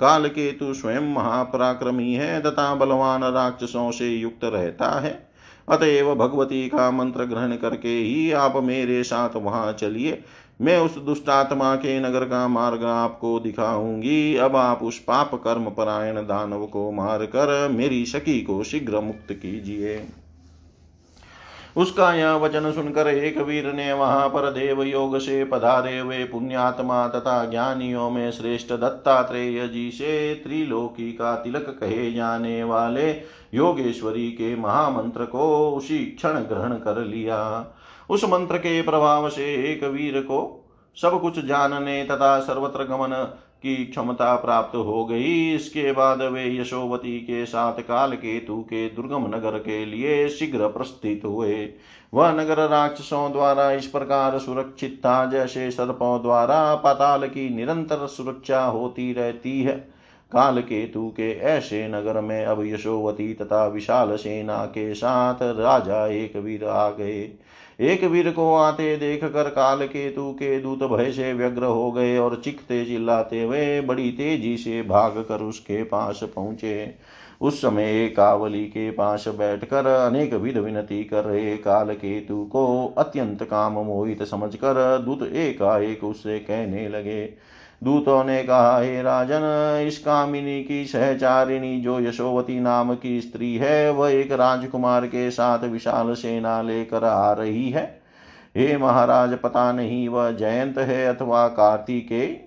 [0.00, 5.28] काल केतु स्वयं महापराक्रमी है, तथा बलवान राक्षसों से युक्त रहता है।
[5.68, 10.22] अतएव भगवती का मंत्र ग्रहण करके ही आप मेरे साथ वहाँ चलिए।
[10.60, 16.16] मैं उस दुष्टात्मा के नगर का मार्ग आपको दिखाऊँगी। अब आप उस पाप कर्म परायण
[16.16, 20.06] दानव को मार कर मेरी सखी को शीघ्र मुक्त कीजिए।
[21.76, 27.08] उसका यह वचन सुनकर एक वीर ने वहाँ पर देव योग से पधारे हुए पुण्यात्मा
[27.08, 33.10] तथा ज्ञानियों में श्रेष्ठ दत्तात्रेय जी से त्रिलोकी का तिलक कहे जाने वाले
[33.54, 37.66] योगेश्वरी के महामंत्र को उसी क्षण ग्रहण कर लिया।
[38.10, 40.62] उस मंत्र के प्रभाव से एक वीर को
[41.02, 43.12] सब कुछ जानने तथा सर्वत्र गमन
[43.62, 49.26] की क्षमता प्राप्त हो गई। इसके बाद वे यशोवती के साथ काल केतु के दुर्गम
[49.26, 51.68] नगर के लिए शीघ्र प्रस्थित हुए।
[52.14, 58.64] वह नगर राक्षसों द्वारा इस प्रकार सुरक्षित था, जैसे सर्पों द्वारा पाताल की निरंतर सुरक्षा
[58.64, 59.76] होती रहती है।
[60.32, 66.36] काल केतु के ऐसे नगर में अब यशोवती तथा विशाल सेना के साथ राजा एक
[66.36, 67.22] वीर आ गए।
[67.80, 72.16] एक वीर को आते देख कर काल केतु के दूत भय से व्यग्र हो गए
[72.18, 76.94] और चिखते चिल्लाते हुए बड़ी तेज़ी से भाग कर उसके पास पहुँचे।
[77.40, 83.42] उस समय कावली के पास बैठकर अनेक विध विनती कर रहे काल केतु को अत्यंत
[83.42, 87.24] काम मोहित समझकर दूत एकाएक उससे कहने लगे
[87.84, 93.90] दूतों ने कहा, हे राजन, इस कामिनी की सहचारिणी जो यशोवती नाम की स्त्री है,
[93.90, 98.00] वह एक राजकुमार के साथ विशाल सेना लेकर आ रही है।
[98.56, 102.45] हे महाराज, पता नहीं वह जयंत है अथवा कार्तिकेय।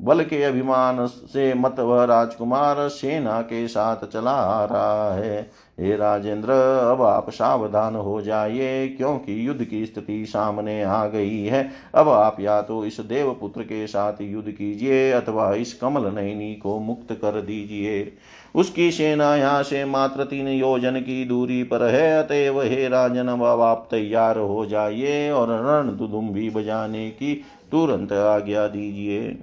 [0.00, 5.96] बल के अभिमान से मत वह राजकुमार सेना के साथ चला आ रहा है। हे
[5.96, 6.50] राजेंद्र,
[6.92, 12.36] अब आप सावधान हो जाइए, क्योंकि युद्ध की स्थिति सामने आ गई है। अब आप
[12.40, 17.40] या तो इस देवपुत्र के साथ युद्ध कीजिए, अथवा इस कमल नयनी को मुक्त कर
[17.40, 18.12] दीजिए।
[18.54, 23.42] उसकी सेना यहाँ से मात्र तीन योजन की दूरी पर है। अतएव हे राजन, अब
[23.42, 27.34] आप तैयार हो जाइए और रण दुदुम्बी बजाने की
[27.70, 29.38] तुरंत आज्ञा दीजिए।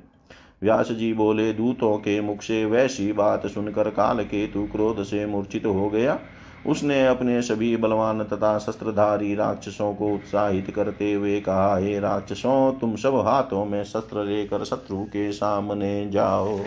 [0.64, 5.66] व्यास जी बोले, दूतों के मुख से वैसी बात सुनकर काल केतु क्रोध से मूर्छित
[5.66, 6.20] हो गया।
[6.68, 12.95] उसने अपने सभी बलवान तथा शस्त्रधारी राक्षसों को उत्साहित करते हुए कहा, हे राक्षसों, तुम
[12.95, 16.59] सब हाथों में शस्त्र लेकर शत्रु के सामने जाओ।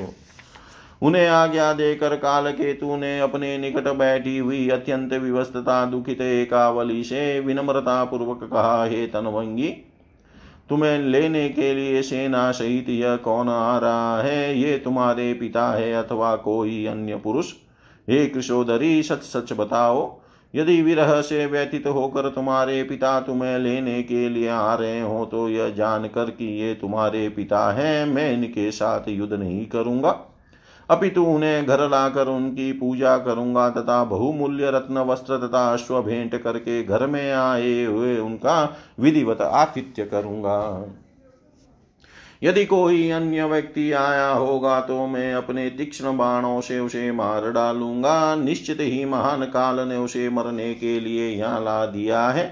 [1.02, 7.40] उन्हें आज्ञा देकर काल केतु ने अपने निकट बैठी हुई अत्यंत विवस्थता दुखित एकावली से
[7.40, 9.68] विनम्रता पूर्वक कहा, हे तनवंगी
[10.70, 14.58] तुम्हें लेने के लिए सेना सहित यह कौन आ रहा है?
[14.58, 17.52] ये तुम्हारे पिता है अथवा कोई अन्य पुरुष?
[18.08, 20.20] हे कृषोदरी सच सच बताओ,
[20.54, 25.48] यदि विरह से व्यतीत होकर तुम्हारे पिता तुम्हें लेने के लिए आ रहे हो तो
[25.48, 30.12] यह जानकर कि ये तुम्हारे पिता हैं, मैं इनके साथ युद्ध नहीं करूँगा।
[30.90, 36.82] अपितु उन्हें घर लाकर उनकी पूजा करूँगा तथा बहुमूल्य रत्न वस्त्र तथा अश्व भेंट करके
[36.82, 40.60] घर में आए हुए उनका विधिवत आतिथ्य करूँगा।
[42.42, 48.34] यदि कोई अन्य व्यक्ति आया होगा तो मैं अपने तीक्ष्ण बाणों से उसे मार डालूँगा।
[48.34, 52.44] निश्चित ही महान काल ने उसे मरने के लिए यहाँ ला दिया है।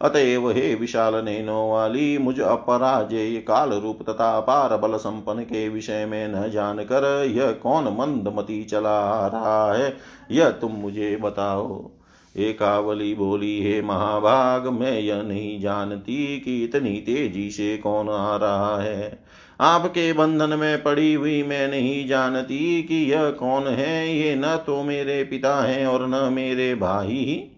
[0.00, 6.06] अतएव हे विशाल नैनो वाली, मुझ अपराजय काल रूप तथा अपार बल संपन्न के विषय
[6.06, 7.04] में न जानकर
[7.36, 9.96] यह कौन मंदमती चला आ रहा है,
[10.30, 11.90] यह तुम मुझे बताओ।
[12.36, 18.80] एकावली बोली, हे महाभाग, मैं यह नहीं जानती कि इतनी तेज़ी से कौन आ रहा
[18.82, 19.18] है।
[19.60, 24.82] आपके बंधन में पड़ी हुई मैं नहीं जानती कि यह कौन है, ये न तो
[24.82, 27.50] मेरे पिता हैं और न मेरे भाई।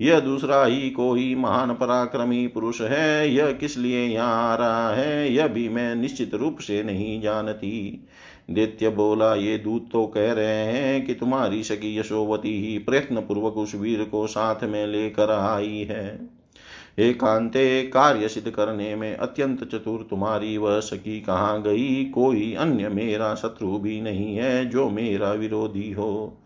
[0.00, 5.34] यह दूसरा ही कोई महान पराक्रमी पुरुष है, यह किस लिए यहाँ आ रहा है,
[5.34, 8.06] यह भी मैं निश्चित रूप से नहीं जानती।
[8.50, 13.56] दैत्य बोला, ये दूत तो कह रहे हैं कि तुम्हारी सखी यशोवती ही प्रयत्न पूर्वक
[13.56, 16.36] उस वीर को साथ में लेकर आई है।
[16.98, 22.04] एकांते कार्य सिद्ध करने में अत्यंत चतुर तुम्हारी वह सखी कहाँ गई?
[22.04, 26.42] कोई अन्य मेरा शत्रु भी नहीं है जो मेरा विरोधी हो।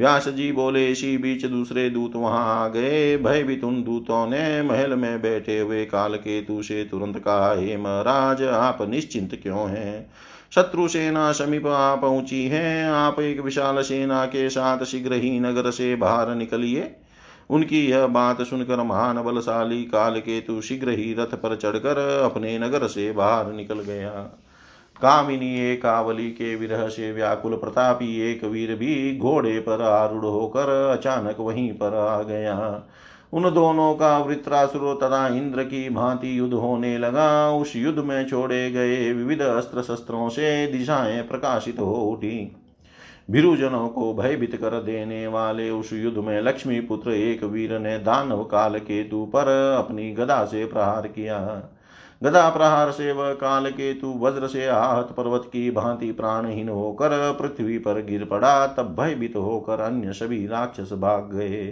[0.00, 4.94] व्यास जी बोले, इसी बीच दूसरे दूत वहाँ आ गए। भयभीत उन दूतों ने महल
[4.94, 10.10] में बैठे हुए काल केतु से तुरंत कहा, हे महाराज, आप निश्चिंत क्यों हैं?
[10.54, 15.70] शत्रु सेना समीप आ पहुँची है। आप एक विशाल सेना के साथ शीघ्र ही नगर
[15.70, 16.94] से बाहर निकलिए।
[17.50, 22.86] उनकी यह बात सुनकर महान बलशाली काल केतु शीघ्र ही रथ पर चढ़कर अपने नगर
[22.86, 24.10] से बाहर निकल गया।
[25.02, 31.36] कामिनी एकावली के विरह से व्याकुल प्रतापी एक वीर भी घोड़े पर आरूढ़ होकर अचानक
[31.40, 32.82] वहीं पर आ गया।
[33.32, 38.70] उन दोनों का वृत्रासुर तथा इंद्र की भांति युद्ध होने लगा। उस युद्ध में छोड़े
[38.70, 42.56] गए विविध अस्त्र शस्त्रों से दिशाएँ प्रकाशित हो उठी।
[43.30, 48.44] भिरुजनों को भयभीत कर देने वाले उस युद्ध में लक्ष्मी पुत्र एक वीर ने दानव
[48.44, 51.38] काल केतु पर अपनी गदा से प्रहार किया।
[52.22, 57.78] गदा प्रहार से वह काल केतु वज्र से आहत पर्वत की भांति प्राणहीन होकर पृथ्वी
[57.78, 61.66] पर गिर पड़ा, तब भयभीत होकर अन्य सभी राक्षस भाग गए।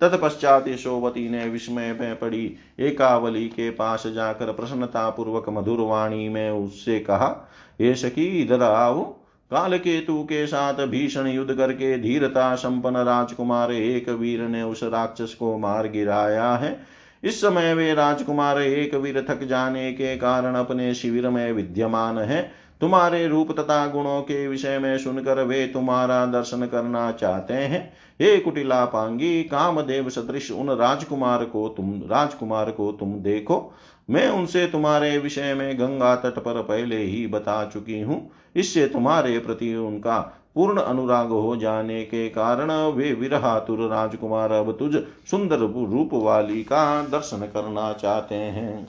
[0.00, 6.50] तत्पश्चात यशोवती ने विस्मय में पड़ी, एकावली के पास जाकर प्रसन्नता पूर्वक मधुर वाणी में
[6.50, 7.48] उससे कहा,
[7.80, 9.04] हे सखी, इधर आओ।
[9.50, 15.34] काल केतु के साथ भीषण युद्ध करके धीरता संपन्न राजकुमार एक वीर ने उस राक्षस
[15.34, 20.94] को मार गिराया है। इस समय वे राजकुमार एक वीर थक जाने के कारण अपने
[20.94, 22.50] शिविर में विद्यमान है।
[22.80, 28.36] तुम्हारे रूप तथा गुणों के विषय में सुनकर वे तुम्हारा दर्शन करना चाहते हैं। हे
[28.38, 33.74] कुटिला पांगी कामदेव सदृश, उन राजकुमार को तुम, राजकुमार को तुम देखो।
[34.10, 39.38] मैं उनसे तुम्हारे विषय में गंगा तट पर पहले ही बता चुकी हूँ। इससे तुम्हारे
[39.38, 44.94] प्रति उनका पूर्ण अनुराग हो जाने के कारण वे विरहातुर राजकुमार अब तुझ
[45.30, 48.88] सुंदर रूप वाली का दर्शन करना चाहते हैं।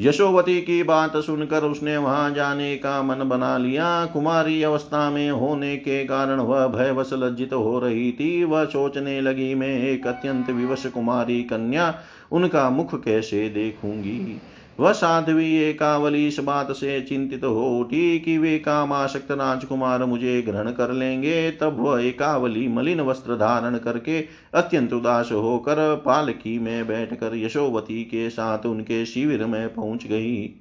[0.00, 5.76] यशोवती की बात सुनकर उसने वहाँ जाने का मन बना लिया। कुमारी अवस्था में होने
[5.76, 10.86] के कारण वह भयवश लज्जित हो रही थी। वह सोचने लगी, मैं एक अत्यंत विवश
[10.86, 11.94] कुमारी कन्या,
[12.32, 14.40] उनका मुख कैसे देखूँगी?
[14.80, 20.70] वह साध्वी एकावली इस बात से चिंतित हो उठी कि वे कामाशक्त राजकुमार मुझे ग्रहण
[20.70, 24.20] कर लेंगे। तब वह एकावली मलिन वस्त्र धारण करके
[24.54, 30.54] अत्यंत उदास होकर पालकी में बैठकर यशोवती के साथ उनके शिविर में पहुँच गई।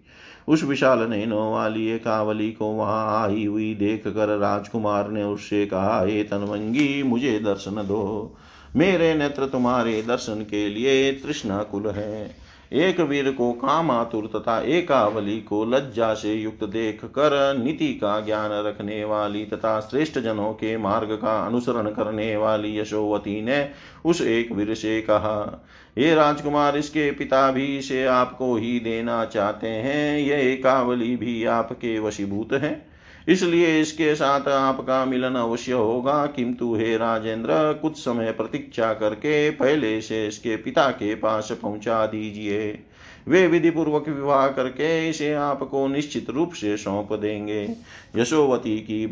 [0.47, 6.01] उस विशाल नैनो वाली एकावली को वहाँ आई हुई देख कर राजकुमार ने उससे कहा,
[6.05, 8.37] हे तनवंगी, मुझे दर्शन दो।
[8.75, 12.40] मेरे नेत्र तुम्हारे दर्शन के लिए तृष्णाकुल है।
[12.71, 18.19] एक वीर को काम आतुर तथा एकावली को लज्जा से युक्त देख कर नीति का
[18.19, 23.69] ज्ञान रखने वाली तथा श्रेष्ठ जनों के मार्ग का अनुसरण करने वाली यशोवती ने
[24.05, 25.65] उस एक वीर से कहा
[25.97, 31.97] ये राजकुमार, इसके पिता भी इसे आपको ही देना चाहते हैं। यह एकावली भी आपके
[31.99, 32.90] वशीभूत है।
[33.27, 39.99] इसलिए इसके साथ आपका मिलन अवश्य होगा। किंतु हे राजेंद्र, कुछ समय प्रतीक्षा करके पहले
[40.01, 42.79] से इसके पिता के पास पहुँचा दीजिए।
[43.27, 47.63] वे विधि पूर्वक विवाह करके इसे आपको निश्चित रूप से सौंप देंगे।
[48.15, 49.05] यशोवती की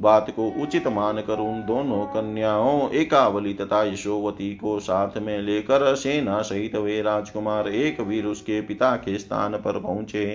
[0.00, 6.40] बात को उचित मानकर उन दोनों कन्याओं, एकावली तथा यशोवती को साथ में लेकर सेना
[6.42, 10.26] सहित वे राजकुमार एक वीर उसके पिता के स्थान पर पहुँचे।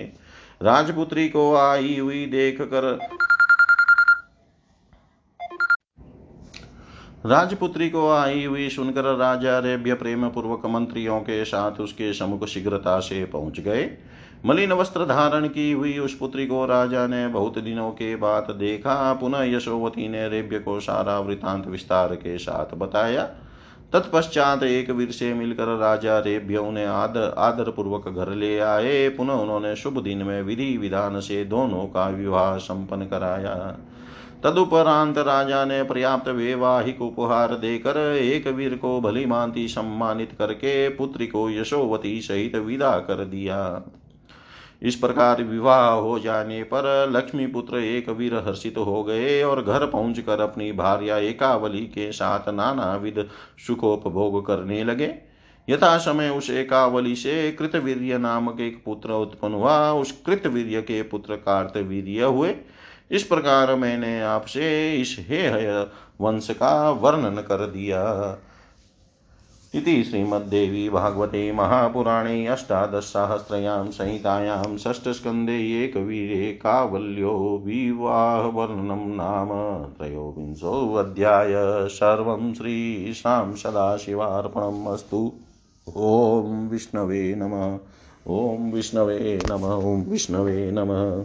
[0.62, 2.84] राजपुत्री को आई हुई देख कर
[7.26, 12.98] राजपुत्री को आई हुई सुनकर राजा रेब्य प्रेम पूर्वक मंत्रियों के साथ उसके समुख शीघ्रता
[13.00, 13.90] से पहुँच गए।
[14.46, 19.12] मलिन वस्त्र धारण की हुई उस पुत्री को राजा ने बहुत दिनों के बाद देखा।
[19.12, 23.30] पुनः यशोवती ने रेब्य को सारा वृतांत विस्तार के साथ बताया।
[23.92, 29.32] तत्पश्चात एक वीर से मिलकर राजा रेभ्य उन्हें आदर आदर पूर्वक घर ले आए। पुनः
[29.32, 33.54] उन्होंने शुभ दिन में विधि विधान से दोनों का विवाह संपन्न कराया।
[34.44, 41.26] तदुपरांत राजा ने पर्याप्त वैवाहिक उपहार देकर एक वीर को भली मांति सम्मानित करके पुत्री
[41.26, 43.82] को यशोवती सहित विदा कर दिया।
[44.82, 49.86] इस प्रकार विवाह हो जाने पर लक्ष्मी पुत्र एक वीर हर्षित हो गए और घर
[49.86, 53.28] पहुंचकर अपनी भार्या एकावली के साथ नाना विध
[53.66, 55.14] सुखोपभोग करने लगे।
[55.68, 61.36] यथा समय उस एकावली से कृतवीर्य नामक एक पुत्र उत्पन्न हुआ। उस कृतवीर्य के पुत्र
[61.36, 62.54] कार्तवीर्य हुए।
[63.10, 65.48] इस प्रकार मैंने आपसे इस हे
[66.20, 68.02] वंश का वर्णन कर दिया।
[69.74, 79.48] इति श्रीमद्देवी भागवते महापुराणे अष्टादशसहस्रयां संहितायां षष्ठस्कन्धे एकवीरे कावल्यो विवाहवर्णनं नाम
[79.84, 81.52] त्रयोविंशोऽध्याय
[81.88, 85.32] सर्वं श्रीशां सदाशिवार्पणम् अस्तु।
[85.96, 87.78] ॐ विष्णवे नमः।
[88.28, 91.24] ॐ विष्णवे नमः। ॐ विष्णवे नमः।